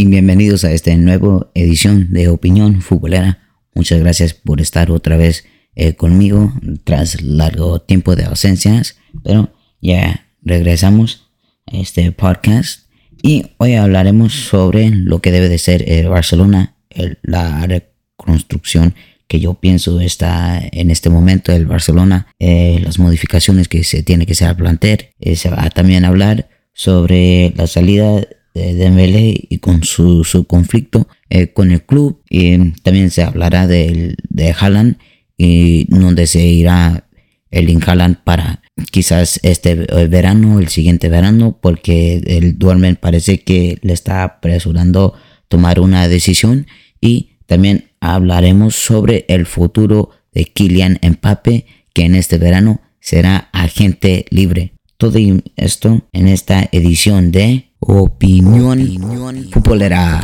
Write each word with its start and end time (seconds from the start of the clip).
Y 0.00 0.06
bienvenidos 0.06 0.64
a 0.64 0.72
esta 0.72 0.96
nueva 0.96 1.50
edición 1.52 2.10
de 2.10 2.28
Opinión 2.28 2.80
Futbolera. 2.80 3.38
Muchas 3.74 4.00
gracias 4.00 4.32
por 4.32 4.62
estar 4.62 4.90
otra 4.90 5.18
vez 5.18 5.44
eh, 5.74 5.92
conmigo 5.92 6.54
tras 6.84 7.20
largo 7.20 7.82
tiempo 7.82 8.16
de 8.16 8.24
ausencias, 8.24 8.96
pero 9.22 9.52
ya 9.82 10.26
regresamos 10.40 11.28
a 11.66 11.76
este 11.76 12.12
podcast 12.12 12.88
y 13.22 13.48
hoy 13.58 13.74
hablaremos 13.74 14.32
sobre 14.32 14.88
lo 14.88 15.18
que 15.18 15.32
debe 15.32 15.50
de 15.50 15.58
ser 15.58 15.86
el 15.86 16.08
Barcelona, 16.08 16.76
la 17.20 17.66
reconstrucción 17.66 18.94
que 19.28 19.38
yo 19.38 19.52
pienso 19.52 20.00
está 20.00 20.62
en 20.72 20.90
este 20.90 21.10
momento 21.10 21.52
el 21.52 21.66
Barcelona, 21.66 22.28
eh, 22.38 22.80
las 22.82 22.98
modificaciones 22.98 23.68
que 23.68 23.84
se 23.84 24.02
tiene 24.02 24.24
que 24.24 24.32
hacer 24.32 24.48
al 24.48 24.56
plantel. 24.56 25.10
Eh, 25.20 25.36
se 25.36 25.50
va 25.50 25.62
a 25.62 25.68
también 25.68 26.06
hablar 26.06 26.48
sobre 26.72 27.52
la 27.54 27.66
salida 27.66 28.26
de 28.54 28.74
Dembélé 28.74 29.46
y 29.48 29.58
con 29.58 29.84
su, 29.84 30.24
su 30.24 30.44
conflicto 30.44 31.08
eh, 31.28 31.52
con 31.52 31.70
el 31.70 31.82
club. 31.82 32.20
Y 32.28 32.72
también 32.82 33.10
se 33.10 33.22
hablará 33.22 33.66
de, 33.66 34.16
de 34.28 34.54
Haaland 34.58 34.98
y 35.36 35.84
donde 35.88 36.26
se 36.26 36.42
irá 36.42 37.08
el 37.50 37.82
Haaland 37.84 38.18
para 38.24 38.62
quizás 38.90 39.40
este 39.42 39.74
verano, 39.74 40.58
el 40.58 40.68
siguiente 40.68 41.08
verano, 41.08 41.58
porque 41.60 42.22
el 42.26 42.58
Duermen 42.58 42.96
parece 42.96 43.40
que 43.40 43.78
le 43.82 43.92
está 43.92 44.24
apresurando 44.24 45.14
tomar 45.48 45.80
una 45.80 46.08
decisión 46.08 46.66
y 47.00 47.30
también 47.46 47.90
hablaremos 48.00 48.76
sobre 48.76 49.24
el 49.28 49.46
futuro 49.46 50.10
de 50.32 50.44
Kylian 50.44 51.00
Mbappe, 51.02 51.66
que 51.92 52.04
en 52.04 52.14
este 52.14 52.38
verano 52.38 52.80
será 53.00 53.48
agente 53.52 54.26
libre. 54.30 54.72
Todo 54.96 55.18
esto 55.56 56.06
en 56.12 56.28
esta 56.28 56.68
edición 56.70 57.32
de 57.32 57.69
Opinión, 57.82 58.78
Opinión 58.78 59.48
Futbolera. 59.50 60.20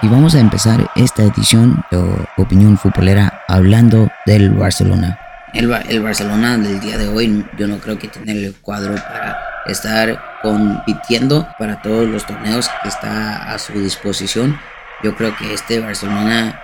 Y 0.00 0.08
vamos 0.08 0.34
a 0.34 0.40
empezar 0.40 0.90
esta 0.96 1.24
edición 1.24 1.84
de 1.90 1.98
Opinión 2.38 2.78
Futbolera 2.78 3.42
hablando 3.46 4.08
del 4.24 4.50
Barcelona. 4.50 5.18
El, 5.52 5.70
el, 5.90 6.02
Barcelona 6.02 6.56
del 6.56 6.80
día 6.80 6.96
de 6.96 7.08
hoy 7.08 7.44
yo 7.58 7.66
no 7.66 7.78
creo 7.78 7.98
que 7.98 8.08
tenga 8.08 8.32
el 8.32 8.54
cuadro 8.54 8.94
para 8.94 9.47
estar 9.68 10.40
compitiendo 10.42 11.48
para 11.58 11.80
todos 11.82 12.06
los 12.08 12.26
torneos 12.26 12.70
que 12.82 12.88
está 12.88 13.52
a 13.52 13.58
su 13.58 13.72
disposición. 13.74 14.58
Yo 15.02 15.14
creo 15.16 15.36
que 15.36 15.54
este 15.54 15.80
Barcelona 15.80 16.60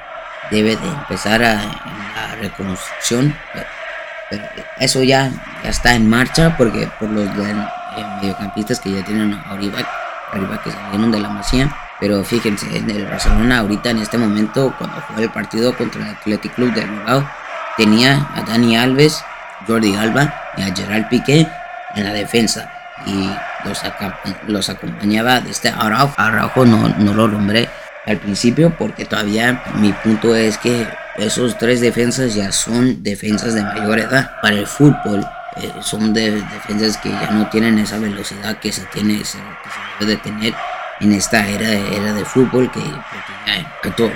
debe 0.50 0.77
de 0.77 0.88
empezar 0.88 1.42
a, 1.42 1.55
la 1.55 2.36
reconstrucción. 2.41 3.36
Pero 4.30 4.44
eso 4.78 5.02
ya, 5.02 5.30
ya 5.62 5.70
está 5.70 5.95
en 5.95 6.08
marcha 6.08 6.56
porque 6.56 6.89
por 6.98 7.11
los 7.11 7.28
mediocampistas 7.34 8.80
que 8.80 8.92
ya 8.92 9.05
tienen 9.05 9.34
arriba, 9.34 9.78
arriba 10.33 10.61
que 10.62 10.70
salieron 10.70 11.12
de 11.12 11.20
la 11.20 11.28
masía 11.28 11.74
pero 12.01 12.24
fíjense, 12.24 12.77
en 12.77 12.90
el 12.90 13.07
Barcelona 13.07 13.61
ahorita 13.61 13.90
en 13.90 13.98
este 13.98 14.18
momento, 14.18 14.74
cuando 14.78 15.01
jugó 15.02 15.20
el 15.20 15.30
partido 15.30 15.77
contra 15.77 16.02
el 16.02 16.08
Athletic 16.08 16.55
Club 16.55 16.74
de 16.74 16.84
Bilbao, 16.84 17.27
tenía 17.77 18.28
a 18.34 18.42
Dani 18.42 18.77
Alves, 18.77 19.24
Jordi 19.67 19.95
Alba 19.96 20.34
y 20.57 20.62
a 20.62 20.74
Gerard 20.74 21.08
Piqué 21.08 21.48
en 21.95 22.05
la 22.05 22.12
defensa. 22.12 22.70
Y 23.06 23.30
los, 23.64 23.82
los 24.46 24.68
acompañaba 24.70 25.40
de 25.40 25.50
este 25.50 25.68
Araujo. 25.68 26.14
Araujo 26.16 26.64
no, 26.64 26.88
no 26.88 27.14
lo 27.14 27.28
nombré 27.28 27.68
al 28.06 28.18
principio 28.18 28.74
porque 28.77 29.05
todavía 29.05 29.62
mi 29.77 29.92
punto 29.92 30.34
es 30.34 30.58
que 30.58 30.86
esos 31.16 31.56
tres 31.58 31.80
defensas 31.80 32.34
ya 32.34 32.52
son 32.52 33.02
defensas 33.02 33.54
de 33.54 33.62
mayor 33.62 33.98
edad 33.98 34.30
para 34.42 34.56
el 34.56 34.66
fútbol. 34.66 35.24
Eh, 35.56 35.72
son 35.80 36.12
de, 36.12 36.33
defensas 36.33 36.96
que 36.96 37.10
ya 37.10 37.30
no 37.30 37.48
tienen 37.48 37.78
esa 37.78 37.98
velocidad 37.98 38.58
que 38.58 38.72
se 38.72 38.83
tiene 38.86 39.18
que 39.18 39.24
se 39.24 39.38
debe 40.00 40.16
tener 40.16 40.52
en 41.00 41.12
esta 41.12 41.46
era, 41.46 41.70
era 41.70 42.12
de 42.12 42.24
fútbol 42.24 42.70
que, 42.70 42.80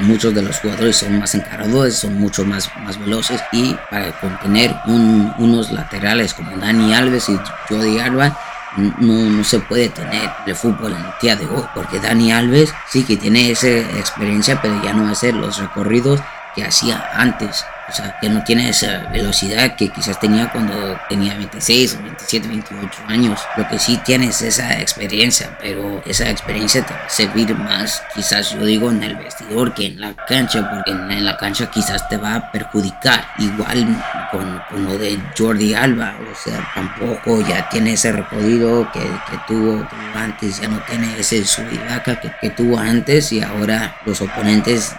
muchos 0.00 0.34
de 0.34 0.42
los 0.42 0.58
jugadores 0.58 0.96
son 0.96 1.18
más 1.18 1.34
encaradores, 1.34 1.96
son 1.96 2.14
mucho 2.18 2.44
más, 2.44 2.70
más 2.78 2.98
veloces 2.98 3.42
y 3.52 3.76
para 3.90 4.10
contener 4.12 4.74
unos 4.86 5.70
laterales 5.70 6.34
como 6.34 6.56
Dani 6.56 6.94
Alves 6.94 7.28
y 7.28 7.38
Jordi 7.68 7.98
Alba 7.98 8.36
no, 8.78 9.30
no 9.30 9.44
se 9.44 9.58
puede 9.60 9.88
tener 9.88 10.30
el 10.46 10.54
fútbol 10.54 10.92
en 10.92 10.98
el 10.98 11.12
día 11.20 11.36
de 11.36 11.46
hoy 11.46 11.64
porque 11.74 12.00
Dani 12.00 12.32
Alves 12.32 12.72
sí 12.88 13.04
que 13.04 13.16
tiene 13.16 13.50
esa 13.50 13.68
experiencia 13.68 14.60
pero 14.62 14.82
ya 14.82 14.92
no 14.92 15.08
hace 15.08 15.32
los 15.32 15.58
recorridos 15.58 16.20
que 16.54 16.64
hacía 16.64 17.10
antes 17.14 17.64
o 17.88 17.92
sea, 17.92 18.16
que 18.20 18.28
no 18.28 18.42
tiene 18.44 18.68
esa 18.68 19.08
velocidad 19.10 19.76
que 19.76 19.88
quizás 19.88 20.20
tenía 20.20 20.50
cuando 20.50 20.98
tenía 21.08 21.34
26, 21.34 22.02
27, 22.02 22.48
28 22.48 23.02
años. 23.08 23.40
Lo 23.56 23.66
que 23.68 23.78
sí 23.78 23.98
tienes 24.04 24.42
es 24.42 24.58
esa 24.58 24.78
experiencia, 24.80 25.56
pero 25.60 26.02
esa 26.04 26.28
experiencia 26.30 26.84
te 26.84 26.92
va 26.92 27.00
a 27.06 27.08
servir 27.08 27.54
más, 27.54 28.02
quizás 28.14 28.52
yo 28.52 28.64
digo, 28.64 28.90
en 28.90 29.02
el 29.02 29.16
vestidor 29.16 29.74
que 29.74 29.86
en 29.86 30.00
la 30.00 30.14
cancha, 30.14 30.68
porque 30.70 30.90
en, 30.90 31.24
la 31.24 31.36
cancha 31.36 31.70
quizás 31.70 32.08
te 32.08 32.16
va 32.16 32.34
a 32.34 32.52
perjudicar. 32.52 33.24
Igual 33.38 33.86
con, 34.30 34.62
con, 34.70 34.84
lo 34.84 34.98
de 34.98 35.18
Jordi 35.36 35.74
Alba, 35.74 36.14
o 36.30 36.34
sea, 36.34 36.68
tampoco 36.74 37.40
ya 37.46 37.68
tiene 37.68 37.94
ese 37.94 38.12
recorrido 38.12 38.90
que, 38.92 39.00
tuvo, 39.46 39.86
antes, 40.14 40.60
ya 40.60 40.68
no 40.68 40.78
tiene 40.80 41.18
ese 41.18 41.44
subidaca 41.44 42.20
que, 42.20 42.50
tuvo 42.50 42.78
antes 42.78 43.32
y 43.32 43.42
ahora 43.42 43.96
los 44.04 44.20
oponentes 44.20 44.94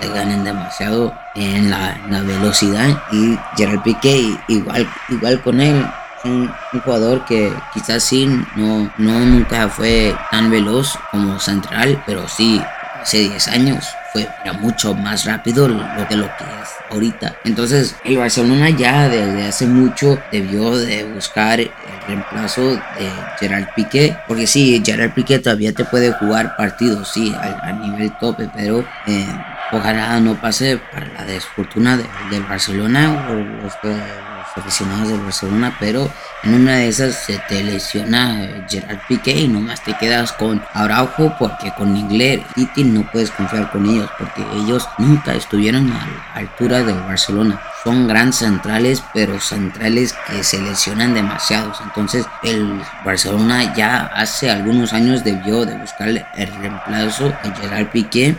le, 0.00 0.08
ganen 0.08 0.44
demasiado 0.44 1.16
en 1.34 1.70
la, 1.70 1.98
velocidad 2.22 3.02
y 3.12 3.38
Gerard 3.56 3.82
Piqué 3.82 4.36
igual, 4.48 4.88
igual 5.08 5.40
con 5.42 5.60
él 5.60 5.84
un, 6.24 6.52
un, 6.72 6.80
jugador 6.80 7.24
que 7.24 7.52
quizás 7.72 8.02
sí 8.02 8.26
no, 8.56 8.92
no 8.98 9.20
nunca 9.20 9.68
fue 9.68 10.14
tan 10.30 10.50
veloz 10.50 10.98
como 11.10 11.40
central 11.40 12.02
pero 12.06 12.28
sí 12.28 12.60
hace 13.00 13.18
10 13.28 13.48
años 13.48 13.84
fue 14.12 14.28
era 14.42 14.52
mucho 14.52 14.94
más 14.94 15.24
rápido 15.24 15.68
lo 15.68 16.08
que 16.08 16.16
lo 16.16 16.26
que 16.26 16.44
es 16.44 16.68
ahorita. 16.90 17.36
Entonces 17.44 17.96
el 18.04 18.18
Barcelona 18.18 18.70
ya 18.70 19.08
desde 19.08 19.46
hace 19.46 19.66
mucho 19.66 20.18
debió 20.30 20.76
de 20.76 21.04
buscar 21.04 21.60
el 21.60 21.70
reemplazo 22.06 22.62
de 22.62 23.10
Gerard 23.38 23.68
Piqué 23.74 24.16
porque 24.28 24.46
sí 24.46 24.82
Gerard 24.84 25.12
Piqué 25.12 25.38
todavía 25.38 25.72
te 25.72 25.84
puede 25.84 26.12
jugar 26.12 26.56
partidos 26.56 27.08
sí 27.08 27.34
a, 27.34 27.72
nivel 27.72 28.12
tope 28.18 28.48
pero 28.54 28.84
eh, 29.06 29.26
ojalá 29.72 30.20
no 30.20 30.34
pase 30.34 30.78
para 30.92 31.06
la 31.08 31.24
desfortuna 31.24 31.98
del 32.30 32.42
Barcelona 32.44 33.26
o 33.30 33.34
los, 33.34 33.72
aficionados 34.54 35.08
del 35.08 35.20
Barcelona, 35.20 35.74
pero 35.80 36.10
en 36.42 36.54
una 36.54 36.76
de 36.76 36.88
esas 36.88 37.14
se 37.14 37.38
te 37.48 37.62
lesiona 37.62 38.66
Gerard 38.68 38.98
Piqué 39.08 39.32
y 39.32 39.48
nomás 39.48 39.82
te 39.82 39.94
quedas 39.94 40.32
con 40.32 40.62
Araujo 40.74 41.34
porque 41.38 41.72
con 41.72 41.96
Inglés 41.96 42.42
y 42.56 42.84
no 42.84 43.10
puedes 43.10 43.30
confiar 43.30 43.70
con 43.70 43.88
ellos 43.88 44.10
porque 44.18 44.44
ellos 44.56 44.86
nunca 44.98 45.32
estuvieron 45.32 45.90
a 45.92 46.06
la 46.06 46.40
altura 46.40 46.82
del 46.82 47.00
Barcelona. 47.00 47.62
Son 47.82 48.06
grandes 48.06 48.36
centrales, 48.36 49.02
pero 49.12 49.40
centrales 49.40 50.14
que 50.26 50.44
se 50.44 50.60
lesionan 50.60 51.14
demasiados. 51.14 51.80
Entonces 51.82 52.26
el 52.42 52.80
Barcelona 53.04 53.74
ya 53.74 54.10
hace 54.14 54.50
algunos 54.50 54.92
años 54.92 55.24
debió 55.24 55.64
de 55.64 55.76
buscar 55.76 56.08
el 56.08 56.54
reemplazo 56.60 57.32
a 57.42 57.56
Gerard 57.56 57.88
Piqué 57.90 58.36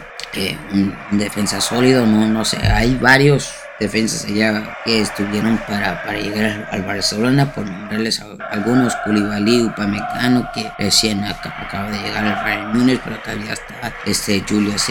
un, 0.72 0.96
defensa 1.12 1.62
sólido, 1.62 2.06
no, 2.06 2.28
no 2.28 2.46
sé, 2.46 2.58
hay 2.58 2.96
varios 2.96 3.54
defensas 3.80 4.26
allá 4.26 4.78
que 4.86 5.02
estuvieron 5.02 5.58
para, 5.68 6.04
para 6.04 6.18
llegar 6.18 6.68
al 6.72 6.84
Barcelona, 6.84 7.52
por 7.52 7.66
nombrarles 7.66 8.24
algunos, 8.52 8.96
Koulibaly, 9.04 9.64
Upamecano, 9.64 10.50
que 10.54 10.72
recién 10.78 11.24
acaba 11.24 11.90
de 11.90 12.00
llegar 12.00 12.26
al 12.26 12.44
Bayern 12.44 12.78
Múnich, 12.78 13.02
pero 13.04 13.18
todavía 13.18 13.54
está 13.54 13.94
este 14.06 14.44
Julius 14.48 14.88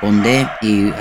Bondé 0.00 0.48
y 0.60 0.86
uh, 0.86 0.94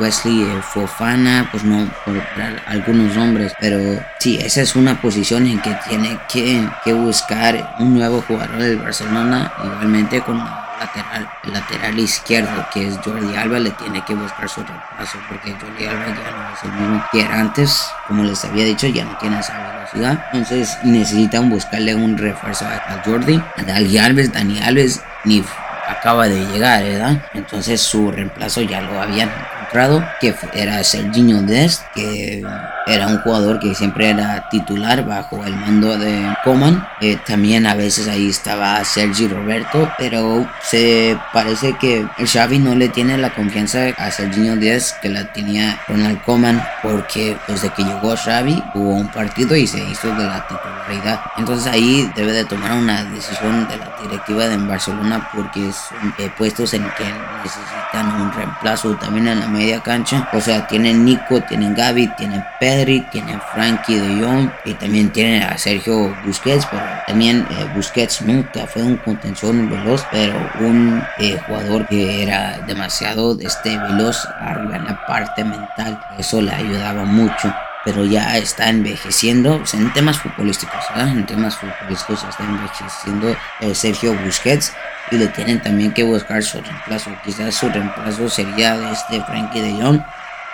Wesley 0.00 0.42
eh, 0.42 0.62
Fofana, 0.62 1.48
pues 1.50 1.64
no, 1.64 1.88
por 2.04 2.20
algunos 2.66 3.14
nombres, 3.14 3.52
pero 3.60 3.78
sí, 4.18 4.38
esa 4.40 4.62
es 4.62 4.74
una 4.74 5.00
posición 5.00 5.46
en 5.46 5.60
que 5.60 5.76
tiene 5.88 6.18
que, 6.32 6.68
que 6.84 6.92
buscar 6.92 7.76
un 7.78 7.94
nuevo 7.94 8.22
jugador 8.26 8.58
del 8.58 8.78
Barcelona, 8.78 9.52
igualmente 9.62 10.20
con 10.22 10.40
lateral, 10.80 11.30
el 11.44 11.52
lateral 11.52 11.98
izquierdo, 11.98 12.66
que 12.72 12.88
es 12.88 12.98
Jordi 13.04 13.36
Alba, 13.36 13.58
le 13.58 13.70
tiene 13.70 14.02
que 14.04 14.14
buscar 14.14 14.48
su 14.48 14.62
reemplazo, 14.62 15.18
porque 15.28 15.52
Jordi 15.52 15.86
Alba 15.86 16.06
ya 16.06 16.30
no 16.30 16.54
es 16.54 16.64
el 16.64 16.72
mismo 16.72 17.04
que 17.12 17.20
era 17.20 17.40
antes, 17.40 17.90
como 18.08 18.24
les 18.24 18.44
había 18.44 18.64
dicho, 18.64 18.86
ya 18.86 19.04
no 19.04 19.16
tiene 19.18 19.38
esa 19.38 19.58
velocidad. 19.58 20.24
Entonces 20.32 20.78
necesitan 20.82 21.50
buscarle 21.50 21.94
un 21.94 22.16
refuerzo 22.16 22.66
a, 22.66 23.02
Jordi, 23.04 23.42
a 23.56 23.62
Dani 23.62 23.98
Alves, 23.98 24.32
Dani 24.32 24.60
Alves, 24.60 25.02
ni 25.24 25.44
acaba 25.88 26.28
de 26.28 26.44
llegar, 26.46 26.82
¿verdad? 26.82 27.22
Entonces 27.34 27.80
su 27.80 28.10
reemplazo 28.10 28.62
ya 28.62 28.80
lo 28.80 29.00
habían 29.00 29.30
encontrado, 29.70 30.04
que 30.20 30.34
era 30.54 30.82
Serginho 30.82 31.42
Dest, 31.42 31.82
que 31.94 32.42
era 32.86 33.06
un 33.06 33.18
jugador 33.18 33.60
que 33.60 33.74
siempre 33.74 34.10
era 34.10 34.48
titular 34.50 35.04
bajo 35.06 35.44
el 35.44 35.54
mando 35.54 35.96
de 35.96 36.34
Coman. 36.44 36.86
Eh, 37.00 37.18
también 37.26 37.66
a 37.66 37.74
veces 37.74 38.08
ahí 38.08 38.28
estaba 38.28 38.82
Sergi 38.84 39.28
Roberto, 39.28 39.90
pero 39.98 40.48
se 40.62 41.16
parece 41.32 41.76
que 41.78 42.06
el 42.18 42.28
Xavi 42.28 42.58
no 42.58 42.74
le 42.74 42.88
tiene 42.88 43.16
la 43.18 43.30
confianza 43.30 43.88
a 43.96 44.10
Serginho 44.10 44.56
Díaz 44.56 44.96
que 45.00 45.08
la 45.08 45.32
tenía 45.32 45.78
Ronald 45.88 46.22
Coman, 46.22 46.62
porque 46.82 47.36
desde 47.46 47.70
que 47.70 47.84
llegó 47.84 48.16
Xavi 48.16 48.62
hubo 48.74 48.94
un 48.94 49.08
partido 49.08 49.54
y 49.56 49.66
se 49.66 49.78
hizo 49.78 50.08
de 50.08 50.24
la 50.24 50.46
titularidad. 50.48 51.20
Entonces 51.36 51.72
ahí 51.72 52.10
debe 52.16 52.32
de 52.32 52.44
tomar 52.44 52.72
una 52.72 53.04
decisión 53.04 53.68
de 53.68 53.76
la 53.76 53.90
directiva 54.02 54.48
de 54.48 54.56
Barcelona 54.56 55.28
porque 55.34 55.70
son 55.72 56.14
eh, 56.18 56.30
puestos 56.36 56.74
en 56.74 56.82
que 56.82 57.04
necesitan 57.44 58.20
un 58.20 58.32
reemplazo 58.32 58.96
también 58.96 59.28
en 59.28 59.40
la 59.40 59.46
media 59.60 59.80
cancha. 59.82 60.28
O 60.32 60.40
sea, 60.40 60.66
tienen 60.66 61.04
Nico, 61.04 61.40
tienen 61.42 61.74
Gaby, 61.74 62.08
tienen 62.16 62.42
Pedro 62.58 63.04
tiene 63.12 63.38
Frankie 63.52 63.98
de 63.98 64.24
Jong 64.24 64.50
y 64.64 64.72
también 64.74 65.10
tiene 65.10 65.44
a 65.44 65.58
Sergio 65.58 66.16
Busquets, 66.24 66.66
pero 66.70 66.82
también 67.06 67.46
eh, 67.50 67.68
Busquets 67.74 68.22
nunca 68.22 68.66
fue 68.66 68.82
un 68.82 68.96
contención 68.96 69.68
veloz, 69.68 70.04
pero 70.10 70.34
un 70.60 71.02
eh, 71.18 71.38
jugador 71.46 71.86
que 71.88 72.22
era 72.22 72.58
demasiado 72.66 73.38
este, 73.40 73.76
veloz 73.76 74.26
arriba 74.40 74.76
en 74.76 74.84
la 74.86 75.06
parte 75.06 75.44
mental. 75.44 76.00
Eso 76.18 76.40
le 76.40 76.52
ayudaba 76.52 77.04
mucho 77.04 77.52
pero 77.84 78.04
ya 78.04 78.36
está 78.36 78.68
envejeciendo 78.68 79.62
en 79.72 79.92
temas 79.92 80.18
futbolísticos, 80.18 80.84
en 80.96 81.26
temas 81.26 81.56
futbolísticos 81.56 82.24
está 82.24 82.44
envejeciendo 82.44 83.36
eh, 83.60 83.74
Sergio 83.74 84.14
Busquets 84.14 84.72
y 85.10 85.16
le 85.16 85.28
tienen 85.28 85.60
también 85.60 85.92
que 85.92 86.02
buscar 86.02 86.42
su 86.42 86.60
reemplazo. 86.60 87.10
Quizás 87.24 87.54
su 87.54 87.68
reemplazo 87.68 88.28
sería 88.28 88.92
este 88.92 89.22
Frankie 89.24 89.60
de 89.60 89.82
Jong, 89.82 90.00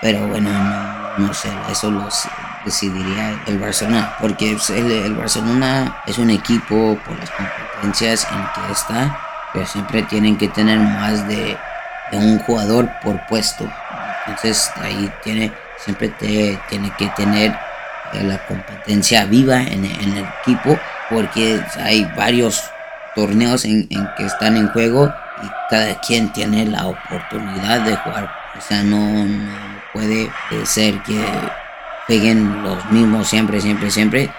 pero 0.00 0.26
bueno, 0.28 0.50
no, 1.18 1.32
sé, 1.34 1.50
eso 1.70 1.90
lo 1.90 2.08
decidiría 2.64 3.40
el 3.46 3.58
Barcelona, 3.58 4.14
porque 4.20 4.56
el, 4.68 5.14
Barcelona 5.14 6.02
es 6.06 6.18
un 6.18 6.30
equipo 6.30 6.98
por 7.04 7.18
las 7.18 7.30
competencias 7.30 8.26
en 8.30 8.38
que 8.64 8.72
está, 8.72 9.18
pero 9.52 9.66
siempre 9.66 10.02
tienen 10.02 10.36
que 10.36 10.48
tener 10.48 10.78
más 10.78 11.26
de, 11.28 11.56
un 12.12 12.38
jugador 12.38 12.88
por 13.02 13.24
puesto. 13.26 13.68
Entonces 14.26 14.70
ahí 14.76 15.10
tiene, 15.24 15.52
siempre 15.78 16.08
te, 16.08 16.58
tiene 16.68 16.92
que 16.98 17.08
tener 17.10 17.56
eh, 18.12 18.22
la 18.22 18.38
competencia 18.46 19.24
viva 19.24 19.60
en, 19.60 19.84
el 19.84 20.26
equipo, 20.40 20.78
porque 21.10 21.60
hay 21.82 22.04
varios 22.16 22.62
torneos 23.14 23.64
en, 23.64 23.88
que 23.88 24.24
están 24.24 24.56
en 24.56 24.68
juego 24.68 25.12
y 25.42 25.46
cada 25.70 25.98
quien 26.00 26.32
tiene 26.32 26.66
la 26.66 26.86
oportunidad 26.86 27.80
de 27.80 27.96
jugar. 27.96 28.30
O 28.56 28.60
sea, 28.60 28.82
no 28.82 29.26
puede 29.92 30.30
ser 30.64 31.02
que 31.02 31.20
peguen 32.06 32.62
los 32.62 32.84
mismos 32.86 33.28
siempre, 33.28 33.60
siempre, 33.60 33.90
siempre, 33.90 34.30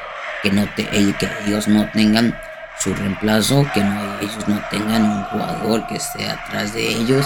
que, 0.41 0.51
no 0.51 0.65
te, 0.75 0.85
que 0.85 1.29
ellos 1.45 1.67
no 1.67 1.87
tengan 1.91 2.37
su 2.79 2.93
reemplazo, 2.93 3.65
que 3.73 3.83
no, 3.83 4.19
ellos 4.19 4.47
no 4.47 4.59
tengan 4.69 5.03
un 5.03 5.23
jugador 5.25 5.85
que 5.87 5.95
esté 5.95 6.29
atrás 6.29 6.73
de 6.73 6.87
ellos 6.87 7.25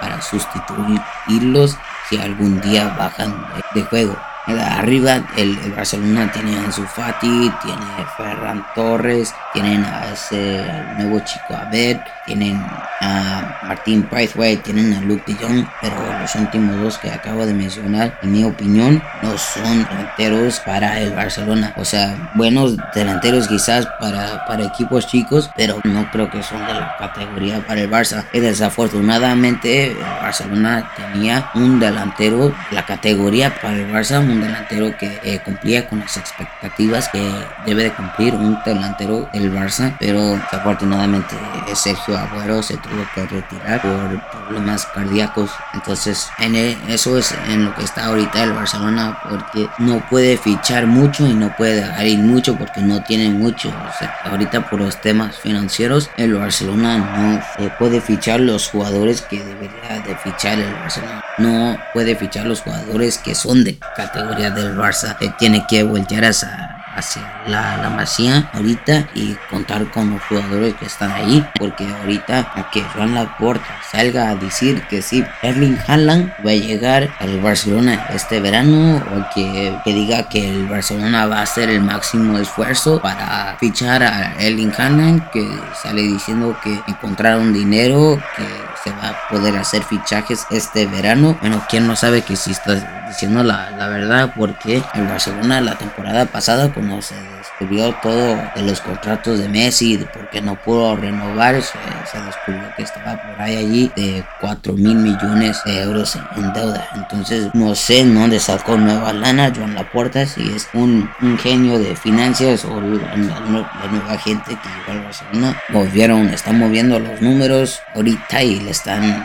para 0.00 0.20
sustituirlos 0.20 1.76
si 2.08 2.16
algún 2.16 2.60
día 2.60 2.94
bajan 2.98 3.34
de 3.74 3.82
juego. 3.82 4.16
Arriba 4.46 5.26
el, 5.36 5.56
Barcelona 5.74 6.30
tiene 6.30 6.56
a 6.56 6.64
Ansu 6.64 6.84
Fati, 6.84 7.52
tiene 7.62 7.84
a 7.98 8.06
Ferran 8.16 8.64
Torres, 8.74 9.34
tienen 9.52 9.84
a 9.84 10.12
ese 10.12 10.64
nuevo 10.98 11.18
chico 11.20 11.56
Abed, 11.56 11.98
tienen 12.26 12.56
a 13.00 13.60
Martín 13.64 14.06
Braithwaite, 14.08 14.62
tienen 14.62 14.94
a 14.94 15.00
Luke 15.00 15.34
Jong, 15.40 15.66
pero 15.80 15.96
los 16.20 16.34
últimos 16.36 16.80
dos 16.80 16.98
que 16.98 17.10
acabo 17.10 17.44
de 17.44 17.54
mencionar, 17.54 18.18
en 18.22 18.32
mi 18.32 18.44
opinión, 18.44 19.02
no 19.22 19.36
son 19.36 19.84
delanteros 19.84 20.60
para 20.60 21.00
el 21.00 21.12
Barcelona. 21.12 21.72
O 21.76 21.84
sea, 21.84 22.30
buenos 22.34 22.76
delanteros 22.94 23.48
quizás 23.48 23.86
para, 23.98 24.44
para 24.46 24.64
equipos 24.64 25.06
chicos, 25.08 25.50
pero 25.56 25.80
no 25.84 26.08
creo 26.10 26.30
que 26.30 26.42
son 26.42 26.64
de 26.66 26.74
la 26.74 26.96
categoría 26.98 27.66
para 27.66 27.80
el 27.80 27.90
Barça. 27.90 28.24
Y 28.32 28.40
desafortunadamente 28.40 29.92
el 29.92 29.96
Barcelona 29.96 30.88
tenía 30.96 31.50
un 31.54 31.80
delantero 31.80 32.48
de 32.48 32.54
la 32.72 32.84
categoría 32.84 33.54
para 33.60 33.74
el 33.74 33.92
Barça, 33.92 34.24
delantero 34.40 34.96
que 34.96 35.18
eh, 35.22 35.40
cumplía 35.44 35.88
con 35.88 36.00
las 36.00 36.16
expectativas 36.16 37.08
que 37.08 37.32
debe 37.64 37.84
de 37.84 37.92
cumplir 37.92 38.34
un 38.34 38.58
delantero 38.64 39.28
del 39.32 39.52
Barça, 39.52 39.96
pero 39.98 40.36
desafortunadamente 40.36 41.34
eh, 41.66 41.76
Sergio 41.76 42.16
Agüero 42.16 42.62
se 42.62 42.76
tuvo 42.76 43.04
que 43.14 43.26
retirar 43.26 43.82
por 43.82 44.20
problemas 44.46 44.86
cardíacos. 44.86 45.50
Entonces, 45.74 46.28
en 46.38 46.54
e, 46.54 46.76
eso 46.88 47.18
es 47.18 47.34
en 47.48 47.64
lo 47.64 47.74
que 47.74 47.84
está 47.84 48.06
ahorita 48.06 48.42
el 48.44 48.52
Barcelona, 48.52 49.18
porque 49.28 49.68
no 49.78 50.00
puede 50.08 50.36
fichar 50.36 50.86
mucho 50.86 51.26
y 51.26 51.34
no 51.34 51.54
puede 51.56 51.76
dejar 51.76 52.06
ir 52.06 52.18
mucho 52.18 52.56
porque 52.56 52.80
no 52.80 53.02
tiene 53.02 53.30
mucho. 53.30 53.68
O 53.68 53.98
sea, 53.98 54.14
ahorita 54.24 54.68
por 54.68 54.80
los 54.80 55.00
temas 55.00 55.36
financieros, 55.36 56.10
el 56.16 56.34
Barcelona 56.34 56.98
no 56.98 57.68
puede 57.78 58.00
fichar 58.00 58.40
los 58.40 58.68
jugadores 58.68 59.22
que 59.22 59.42
debería 59.42 60.00
de 60.06 60.16
fichar 60.16 60.58
el 60.58 60.72
Barcelona. 60.72 61.24
No 61.38 61.76
puede 61.92 62.16
fichar 62.16 62.46
los 62.46 62.62
jugadores 62.62 63.18
que 63.18 63.34
son 63.34 63.64
de 63.64 63.76
categoría 63.94 64.25
del 64.34 64.76
Barça 64.76 65.16
tiene 65.38 65.64
que 65.68 65.82
voltear 65.82 66.24
hacia, 66.24 66.75
hacia 66.96 67.22
la, 67.46 67.76
la 67.76 67.90
Masía 67.90 68.50
ahorita 68.52 69.08
y 69.14 69.36
contar 69.50 69.90
con 69.90 70.10
los 70.10 70.22
jugadores 70.24 70.74
que 70.74 70.86
están 70.86 71.12
ahí 71.12 71.46
porque 71.58 71.86
ahorita 71.86 72.52
a 72.54 72.70
que 72.70 72.82
Juan 72.82 73.14
Laporta 73.14 73.64
salga 73.90 74.30
a 74.30 74.34
decir 74.34 74.82
que 74.88 75.02
sí 75.02 75.24
Erling 75.42 75.78
Haaland 75.86 76.32
va 76.44 76.50
a 76.50 76.54
llegar 76.54 77.10
al 77.20 77.40
Barcelona 77.40 78.06
este 78.14 78.40
verano 78.40 78.96
o 78.96 79.34
que, 79.34 79.76
que 79.84 79.92
diga 79.92 80.28
que 80.28 80.48
el 80.48 80.66
Barcelona 80.66 81.26
va 81.26 81.38
a 81.38 81.42
hacer 81.42 81.70
el 81.70 81.82
máximo 81.82 82.38
esfuerzo 82.38 83.00
para 83.00 83.56
fichar 83.58 84.02
a 84.02 84.34
Erling 84.38 84.72
Haaland 84.76 85.30
que 85.30 85.46
sale 85.82 86.02
diciendo 86.02 86.56
que 86.62 86.80
encontraron 86.88 87.52
dinero 87.52 88.18
que 88.36 88.66
se 88.82 88.90
va 88.90 89.08
a 89.08 89.28
poder 89.28 89.56
hacer 89.56 89.82
fichajes 89.82 90.46
este 90.50 90.86
verano. 90.86 91.36
Bueno, 91.40 91.62
quién 91.68 91.86
no 91.86 91.96
sabe 91.96 92.22
que 92.22 92.36
si 92.36 92.52
estás 92.52 92.84
diciendo 93.08 93.42
la, 93.42 93.70
la 93.70 93.88
verdad, 93.88 94.32
porque 94.36 94.82
el 94.94 95.06
Barcelona 95.06 95.60
la 95.60 95.76
temporada 95.76 96.26
pasada, 96.26 96.72
cuando 96.86 97.02
se 97.02 97.14
descubrió 97.38 97.94
todo 98.02 98.36
de 98.54 98.62
los 98.62 98.80
contratos 98.80 99.38
de 99.38 99.48
Messi, 99.48 100.04
porque 100.12 100.40
no 100.40 100.54
pudo 100.56 100.96
renovar, 100.96 101.60
se, 101.62 101.78
descubrió 102.20 102.62
que 102.76 102.82
estaba 102.82 103.20
por 103.22 103.40
ahí 103.40 103.56
allí 103.56 103.92
de 103.96 104.24
4 104.40 104.72
mil 104.74 104.96
millones 104.96 105.60
de 105.64 105.82
euros 105.82 106.16
en, 106.36 106.52
deuda. 106.52 106.88
Entonces, 106.94 107.48
no 107.54 107.74
sé 107.74 108.04
dónde 108.04 108.38
sacó 108.38 108.76
nueva 108.76 109.12
lana 109.12 109.52
Joan 109.54 109.74
Laporta, 109.74 110.26
si 110.26 110.42
es 110.54 110.68
un, 110.74 111.10
un 111.20 111.38
genio 111.38 111.78
de 111.78 111.96
finanzas 111.96 112.64
o 112.64 112.80
la, 112.80 113.16
nueva 113.16 114.18
gente 114.18 114.50
que 114.50 114.68
llegó 114.68 114.92
al 114.92 115.04
Barcelona. 115.04 115.62
Movieron, 115.70 116.28
están 116.28 116.58
moviendo 116.58 116.98
los 116.98 117.20
números 117.20 117.80
ahorita 117.94 118.42
y 118.42 118.60
les 118.60 118.78
están, 118.78 119.04
eh, 119.04 119.18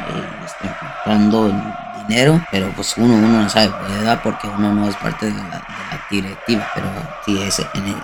pero 2.52 2.70
pues 2.76 2.96
uno, 2.98 3.18
no 3.18 3.50
sabe, 3.50 3.70
puede 3.70 4.18
porque 4.18 4.48
uno 4.48 4.74
no 4.74 4.88
es 4.88 4.96
parte 4.98 5.28
de 5.28 5.34
la, 5.34 5.62
directiva, 6.10 6.70
pero 6.76 6.88
sí, 7.26 7.42
es, 7.42 7.62